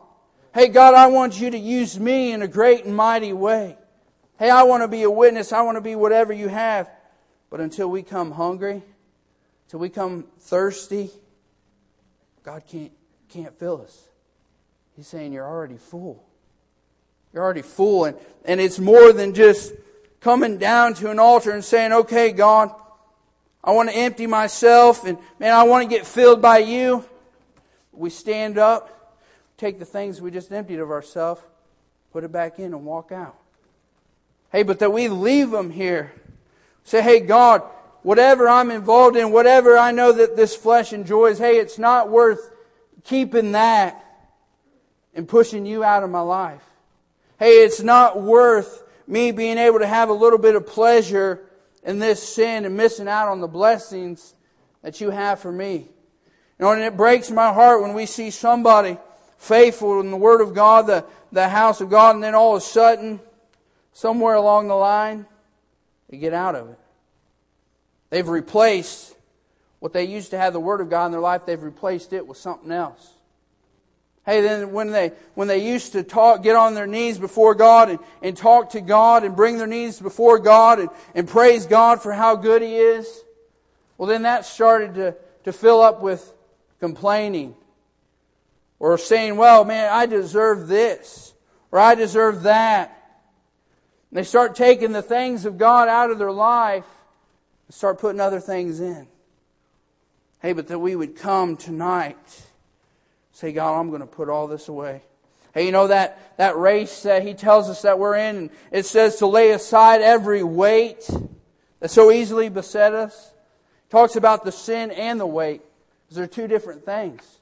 Hey, 0.53 0.67
God, 0.67 0.93
I 0.93 1.07
want 1.07 1.41
you 1.41 1.49
to 1.49 1.57
use 1.57 1.99
me 1.99 2.31
in 2.31 2.43
a 2.43 2.47
great 2.47 2.85
and 2.85 2.95
mighty 2.95 3.33
way. 3.33 3.75
Hey, 4.37 4.51
I 4.51 4.63
want 4.63 4.83
to 4.83 4.87
be 4.87 5.01
a 5.01 5.09
witness. 5.09 5.51
I 5.51 5.63
want 5.63 5.77
to 5.77 5.81
be 5.81 5.95
whatever 5.95 6.31
you 6.31 6.47
have. 6.47 6.91
But 7.49 7.59
until 7.59 7.89
we 7.89 8.03
come 8.03 8.29
hungry, 8.29 8.83
until 9.65 9.79
we 9.79 9.89
come 9.89 10.25
thirsty, 10.41 11.09
God 12.43 12.63
can't, 12.67 12.91
can't 13.29 13.53
fill 13.57 13.81
us. 13.81 14.07
He's 14.95 15.07
saying 15.07 15.33
you're 15.33 15.47
already 15.47 15.77
full. 15.77 16.23
You're 17.33 17.43
already 17.43 17.61
full. 17.61 18.05
And, 18.05 18.17
and 18.45 18.61
it's 18.61 18.79
more 18.79 19.11
than 19.11 19.33
just 19.33 19.73
coming 20.19 20.57
down 20.57 20.93
to 20.95 21.09
an 21.09 21.19
altar 21.19 21.51
and 21.51 21.63
saying, 21.63 21.93
okay, 21.93 22.31
God, 22.31 22.73
I 23.63 23.71
want 23.71 23.89
to 23.89 23.95
empty 23.95 24.27
myself 24.27 25.05
and 25.05 25.17
man, 25.39 25.53
I 25.53 25.63
want 25.63 25.89
to 25.89 25.95
get 25.95 26.05
filled 26.05 26.41
by 26.41 26.59
you. 26.59 27.05
We 27.91 28.09
stand 28.09 28.57
up, 28.57 29.19
take 29.57 29.79
the 29.79 29.85
things 29.85 30.21
we 30.21 30.31
just 30.31 30.51
emptied 30.51 30.79
of 30.79 30.91
ourselves, 30.91 31.41
put 32.11 32.23
it 32.23 32.31
back 32.31 32.59
in 32.59 32.65
and 32.65 32.85
walk 32.85 33.11
out. 33.11 33.37
Hey, 34.51 34.63
but 34.63 34.79
that 34.79 34.91
we 34.91 35.07
leave 35.07 35.49
them 35.49 35.71
here. 35.71 36.11
Say, 36.83 37.01
hey, 37.01 37.21
God, 37.21 37.63
whatever 38.04 38.47
I'm 38.47 38.70
involved 38.70 39.16
in, 39.16 39.32
whatever 39.32 39.78
I 39.78 39.91
know 39.91 40.12
that 40.12 40.36
this 40.36 40.56
flesh 40.56 40.93
enjoys, 40.93 41.39
hey, 41.39 41.58
it's 41.58 41.80
not 41.80 42.10
worth 42.10 42.51
keeping 43.04 43.54
that 43.54 43.99
and 45.14 45.28
pushing 45.28 45.66
you 45.66 45.84
out 45.84 46.04
of 46.04 46.10
my 46.10 46.22
life. 46.22 46.64
Hey, 47.39 47.64
it's 47.64 47.82
not 47.82 48.22
worth 48.22 48.84
me 49.08 49.32
being 49.32 49.58
able 49.58 49.80
to 49.80 49.88
have 49.88 50.10
a 50.10 50.14
little 50.14 50.39
bit 50.39 50.56
of 50.56 50.68
pleasure 50.68 51.41
in 51.84 51.99
this 51.99 52.22
sin 52.22 52.66
and 52.66 52.78
missing 52.78 53.08
out 53.08 53.28
on 53.28 53.41
the 53.41 53.47
blessings 53.47 54.36
that 54.82 55.01
you 55.01 55.10
have 55.10 55.39
for 55.39 55.51
me. 55.51 55.76
You 56.60 56.66
know, 56.66 56.72
and 56.72 56.82
it 56.82 56.95
breaks 56.95 57.32
my 57.32 57.51
heart 57.51 57.82
when 57.82 57.93
we 57.93 58.06
see 58.06 58.30
somebody 58.30 58.97
faithful 59.38 59.99
in 59.99 60.12
the 60.12 60.18
Word 60.18 60.39
of 60.39 60.54
God, 60.54 60.88
the, 60.88 61.06
the 61.32 61.49
house 61.49 61.82
of 61.82 61.89
God, 61.89 62.16
and 62.16 62.24
then 62.24 62.36
all 62.36 62.56
of 62.56 62.62
a 62.62 62.66
sudden, 62.66 63.20
somewhere 63.91 64.36
along 64.36 64.68
the 64.68 64.76
line, 64.76 65.26
they 66.10 66.18
get 66.18 66.34
out 66.34 66.56
of 66.56 66.70
it. 66.70 66.80
They've 68.14 68.30
replaced 68.30 69.16
what 69.80 69.91
they 69.91 70.03
used 70.03 70.30
to 70.30 70.38
have 70.38 70.53
the 70.53 70.59
Word 70.59 70.82
of 70.82 70.89
God 70.91 71.07
in 71.07 71.11
their 71.11 71.20
life, 71.20 71.47
they've 71.47 71.59
replaced 71.59 72.14
it 72.14 72.28
with 72.28 72.38
something 72.38 72.72
else. 72.72 73.11
Hey, 74.24 74.41
then 74.41 74.72
when 74.72 74.91
they, 74.91 75.14
when 75.34 75.47
they 75.47 75.68
used 75.68 75.93
to 75.93 76.03
talk, 76.03 76.43
get 76.43 76.55
on 76.55 76.76
their 76.76 76.86
knees 76.86 77.18
before 77.18 77.55
God 77.55 77.89
and, 77.89 77.97
and 78.22 78.38
talk 78.38 78.70
to 78.74 78.82
God 78.82 79.24
and 79.24 79.36
bring 79.36 79.57
their 79.57 79.66
knees 79.66 79.99
before 79.99 80.38
God 80.38 80.78
and, 80.78 80.89
and 81.16 81.28
praise 81.28 81.66
God 81.66 82.03
for 82.03 82.14
how 82.14 82.36
good 82.36 82.61
He 82.61 82.76
is, 82.76 83.24
well, 83.97 84.07
then 84.07 84.22
that 84.22 84.45
started 84.45 84.93
to, 84.93 85.16
to 85.45 85.51
fill 85.51 85.82
up 85.82 85.99
with 85.99 86.36
complaining 86.80 87.55
or 88.78 88.95
saying, 88.99 89.38
well, 89.38 89.66
man, 89.66 89.91
I 89.91 90.05
deserve 90.05 90.68
this 90.68 91.34
or 91.72 91.80
I 91.80 91.95
deserve 91.95 92.43
that. 92.43 92.95
And 94.11 94.20
they 94.20 94.24
start 94.24 94.53
taking 94.53 94.91
the 94.91 95.01
things 95.01 95.45
of 95.45 95.57
God 95.57 95.88
out 95.88 96.11
of 96.11 96.20
their 96.20 96.32
life 96.32 96.86
start 97.74 97.99
putting 97.99 98.21
other 98.21 98.39
things 98.39 98.80
in. 98.80 99.07
Hey, 100.41 100.53
but 100.53 100.67
that 100.67 100.80
we 100.80 100.95
would 100.95 101.15
come 101.15 101.57
tonight 101.57 102.43
Say, 103.34 103.51
God, 103.51 103.80
I'm 103.80 103.89
going 103.89 104.01
to 104.01 104.07
put 104.07 104.30
all 104.30 104.47
this 104.47 104.67
away. 104.67 105.01
Hey, 105.53 105.65
you 105.65 105.71
know 105.71 105.88
that, 105.88 106.38
that 106.38 106.55
race 106.55 107.03
that 107.03 107.24
he 107.24 107.34
tells 107.34 107.67
us 107.67 107.82
that 107.82 107.97
we're 107.97 108.15
in, 108.15 108.51
it 108.71 108.86
says 108.86 109.17
to 109.17 109.28
lay 109.28 109.51
aside 109.51 110.01
every 110.01 110.43
weight 110.43 111.09
that 111.80 111.89
so 111.89 112.11
easily 112.11 112.49
beset 112.49 112.93
us. 112.93 113.34
It 113.88 113.91
talks 113.91 114.15
about 114.15 114.45
the 114.45 114.51
sin 114.51 114.91
and 114.91 115.19
the 115.19 115.26
weight. 115.26 115.61
They're 116.11 116.28
two 116.28 116.47
different 116.47 116.86
things. 116.86 117.39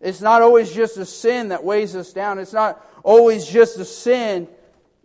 It's 0.00 0.20
not 0.20 0.42
always 0.42 0.72
just 0.72 0.96
a 0.96 1.06
sin 1.06 1.48
that 1.48 1.62
weighs 1.62 1.94
us 1.94 2.12
down. 2.12 2.40
It's 2.40 2.52
not 2.52 2.84
always 3.04 3.46
just 3.46 3.78
a 3.78 3.84
sin 3.84 4.48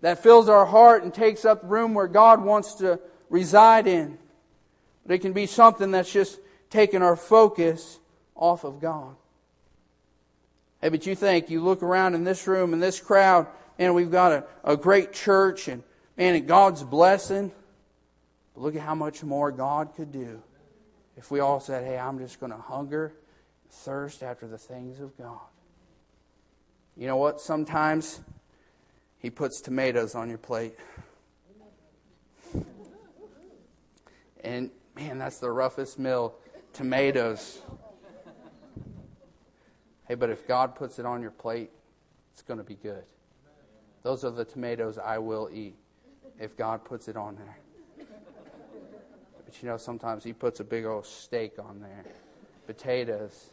that 0.02 0.24
fills 0.24 0.50
our 0.50 0.66
heart 0.66 1.04
and 1.04 1.14
takes 1.14 1.46
up 1.46 1.62
room 1.64 1.94
where 1.94 2.08
God 2.08 2.44
wants 2.44 2.76
to 2.76 3.00
reside 3.30 3.86
in. 3.86 4.18
But 5.10 5.16
it 5.16 5.22
can 5.22 5.34
be 5.34 5.48
something 5.48 5.90
that's 5.90 6.12
just 6.14 6.40
taking 6.70 7.02
our 7.02 7.16
focus 7.16 7.98
off 8.36 8.64
of 8.64 8.80
God. 8.80 9.16
Hey, 10.82 10.90
but 10.90 11.08
you 11.08 11.16
think, 11.16 11.50
you 11.50 11.64
look 11.64 11.82
around 11.82 12.14
in 12.14 12.24
this 12.24 12.46
room 12.46 12.74
and 12.74 12.84
this 12.84 13.00
crowd, 13.00 13.48
and 13.80 13.96
we've 13.96 14.12
got 14.12 14.32
a, 14.32 14.44
a 14.64 14.78
great 14.78 15.12
church, 15.12 15.68
and 15.68 15.82
man, 16.16 16.36
and 16.36 16.48
God's 16.48 16.84
blessing. 16.84 17.52
But 18.54 18.62
look 18.62 18.76
at 18.76 18.82
how 18.82 18.94
much 18.94 19.24
more 19.24 19.52
God 19.52 19.96
could 19.96 20.12
do 20.12 20.44
if 21.18 21.32
we 21.32 21.40
all 21.40 21.60
said, 21.60 21.86
hey, 21.86 21.98
I'm 21.98 22.20
just 22.20 22.40
going 22.40 22.52
to 22.52 22.60
hunger, 22.60 23.12
thirst 23.72 24.22
after 24.22 24.46
the 24.46 24.60
things 24.60 25.00
of 25.00 25.18
God. 25.18 25.40
You 26.96 27.08
know 27.08 27.18
what? 27.18 27.42
Sometimes 27.42 28.20
He 29.18 29.32
puts 29.32 29.60
tomatoes 29.60 30.14
on 30.14 30.30
your 30.30 30.38
plate. 30.38 30.76
And 34.44 34.70
man, 35.00 35.18
that's 35.18 35.40
the 35.40 35.50
roughest 35.50 35.98
meal. 35.98 36.36
Tomatoes. 36.74 37.60
Hey, 40.08 40.16
but 40.16 40.30
if 40.30 40.48
God 40.48 40.76
puts 40.76 41.00
it 41.00 41.06
on 41.06 41.22
your 41.22 41.32
plate, 41.32 41.72
it's 42.34 42.42
going 42.42 42.58
to 42.58 42.64
be 42.64 42.76
good. 42.76 43.04
Those 44.04 44.24
are 44.24 44.32
the 44.32 44.46
tomatoes 44.46 44.98
I 44.98 45.18
will 45.20 45.50
eat 45.54 45.76
if 46.40 46.58
God 46.58 46.84
puts 46.84 47.08
it 47.08 47.16
on 47.16 47.36
there. 47.36 47.58
But 49.46 49.62
you 49.62 49.70
know, 49.70 49.78
sometimes 49.78 50.24
He 50.24 50.34
puts 50.34 50.60
a 50.60 50.64
big 50.64 50.86
old 50.86 51.06
steak 51.06 51.54
on 51.60 51.80
there, 51.80 52.06
potatoes. 52.68 53.52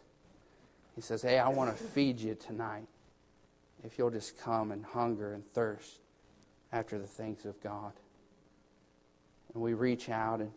He 0.94 1.01
says, 1.01 1.22
Hey, 1.22 1.38
I 1.38 1.49
want 1.49 1.76
to 1.76 1.82
feed 1.82 2.20
you 2.20 2.34
tonight 2.34 2.86
if 3.84 3.99
you'll 3.99 4.11
just 4.11 4.38
come 4.38 4.72
and 4.72 4.84
hunger 4.84 5.34
and 5.34 5.44
thirst 5.53 6.01
after 6.72 6.99
the 6.99 7.07
things 7.07 7.44
of 7.44 7.61
God. 7.62 7.92
And 9.53 9.62
we 9.62 9.74
reach 9.74 10.09
out 10.09 10.40
and 10.40 10.53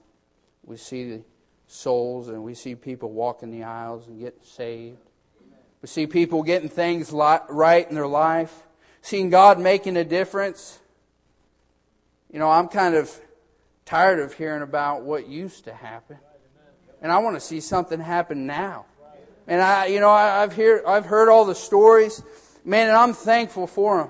we 0.66 0.78
see 0.78 1.10
the 1.10 1.22
souls 1.68 2.30
and 2.30 2.44
we 2.44 2.54
see 2.54 2.76
people 2.76 3.12
walking 3.12 3.52
the 3.52 3.64
aisles 3.64 4.08
and 4.08 4.20
getting 4.20 4.44
saved. 4.44 4.98
We 5.82 5.88
see 5.88 6.08
people 6.08 6.44
getting 6.44 6.70
things 6.70 7.12
right 7.12 7.88
in 7.88 7.96
their 7.96 8.08
life, 8.08 8.54
seeing 9.02 9.30
God 9.30 9.60
making 9.60 9.96
a 9.96 10.04
difference. 10.04 10.80
You 12.32 12.40
know, 12.40 12.50
I'm 12.50 12.68
kind 12.68 12.96
of 12.96 13.12
tired 13.86 14.20
of 14.20 14.34
hearing 14.34 14.62
about 14.62 15.04
what 15.04 15.28
used 15.28 15.66
to 15.66 15.74
happen. 15.74 16.18
And 17.02 17.12
I 17.12 17.20
want 17.20 17.36
to 17.38 17.40
see 17.40 17.62
something 17.62 18.00
happen 18.00 18.46
now. 18.46 18.86
And 19.48 19.62
I, 19.62 19.88
you 19.88 20.00
know, 20.00 20.10
I, 20.10 20.42
have 20.42 20.56
heard, 20.56 20.86
I've 20.86 21.06
heard 21.06 21.30
all 21.30 21.46
the 21.46 21.56
stories, 21.56 22.22
man, 22.64 22.88
and 22.90 22.98
I'm 22.98 23.14
thankful 23.14 23.66
for 23.66 24.04
them. 24.04 24.10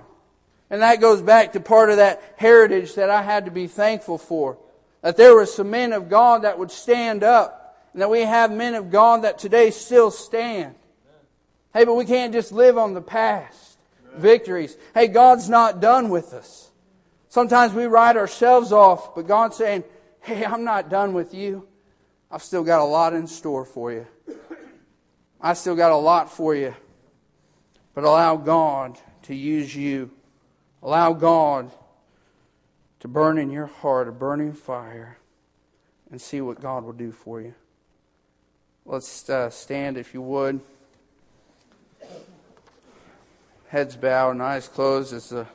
And 0.69 0.81
that 0.81 0.99
goes 0.99 1.21
back 1.21 1.53
to 1.53 1.59
part 1.59 1.89
of 1.89 1.97
that 1.97 2.21
heritage 2.37 2.95
that 2.95 3.09
I 3.09 3.21
had 3.21 3.45
to 3.45 3.51
be 3.51 3.67
thankful 3.67 4.17
for. 4.17 4.57
That 5.01 5.17
there 5.17 5.33
were 5.33 5.45
some 5.45 5.69
men 5.69 5.93
of 5.93 6.09
God 6.09 6.43
that 6.43 6.59
would 6.59 6.71
stand 6.71 7.23
up, 7.23 7.77
and 7.93 8.01
that 8.01 8.09
we 8.09 8.21
have 8.21 8.51
men 8.51 8.75
of 8.75 8.91
God 8.91 9.23
that 9.23 9.39
today 9.39 9.71
still 9.71 10.11
stand. 10.11 10.75
Hey, 11.73 11.85
but 11.85 11.95
we 11.95 12.05
can't 12.05 12.33
just 12.33 12.51
live 12.51 12.77
on 12.77 12.93
the 12.93 13.01
past 13.01 13.77
victories. 14.15 14.75
Hey, 14.93 15.07
God's 15.07 15.49
not 15.49 15.79
done 15.79 16.09
with 16.09 16.33
us. 16.33 16.71
Sometimes 17.29 17.73
we 17.73 17.85
write 17.85 18.17
ourselves 18.17 18.71
off, 18.71 19.15
but 19.15 19.27
God's 19.27 19.55
saying, 19.55 19.83
Hey, 20.21 20.43
I'm 20.43 20.63
not 20.63 20.89
done 20.89 21.13
with 21.13 21.33
you. 21.33 21.67
I've 22.31 22.43
still 22.43 22.63
got 22.63 22.81
a 22.81 22.85
lot 22.85 23.13
in 23.13 23.27
store 23.27 23.65
for 23.65 23.91
you. 23.91 24.05
I 25.41 25.53
still 25.53 25.75
got 25.75 25.91
a 25.91 25.95
lot 25.95 26.31
for 26.31 26.53
you. 26.53 26.75
But 27.93 28.03
allow 28.03 28.35
God 28.35 28.97
to 29.23 29.35
use 29.35 29.75
you. 29.75 30.11
Allow 30.83 31.13
God 31.13 31.71
to 32.99 33.07
burn 33.07 33.37
in 33.37 33.49
your 33.49 33.67
heart 33.67 34.07
a 34.07 34.11
burning 34.11 34.53
fire 34.53 35.17
and 36.11 36.19
see 36.19 36.41
what 36.41 36.61
God 36.61 36.83
will 36.83 36.93
do 36.93 37.11
for 37.11 37.41
you. 37.41 37.53
Let's 38.85 39.29
uh, 39.29 39.49
stand 39.49 39.97
if 39.97 40.13
you 40.13 40.21
would 40.21 40.59
heads 43.69 43.95
bowed 43.95 44.31
and 44.31 44.41
eyes 44.41 44.67
closed 44.67 45.13
as 45.13 45.29
the 45.29 45.45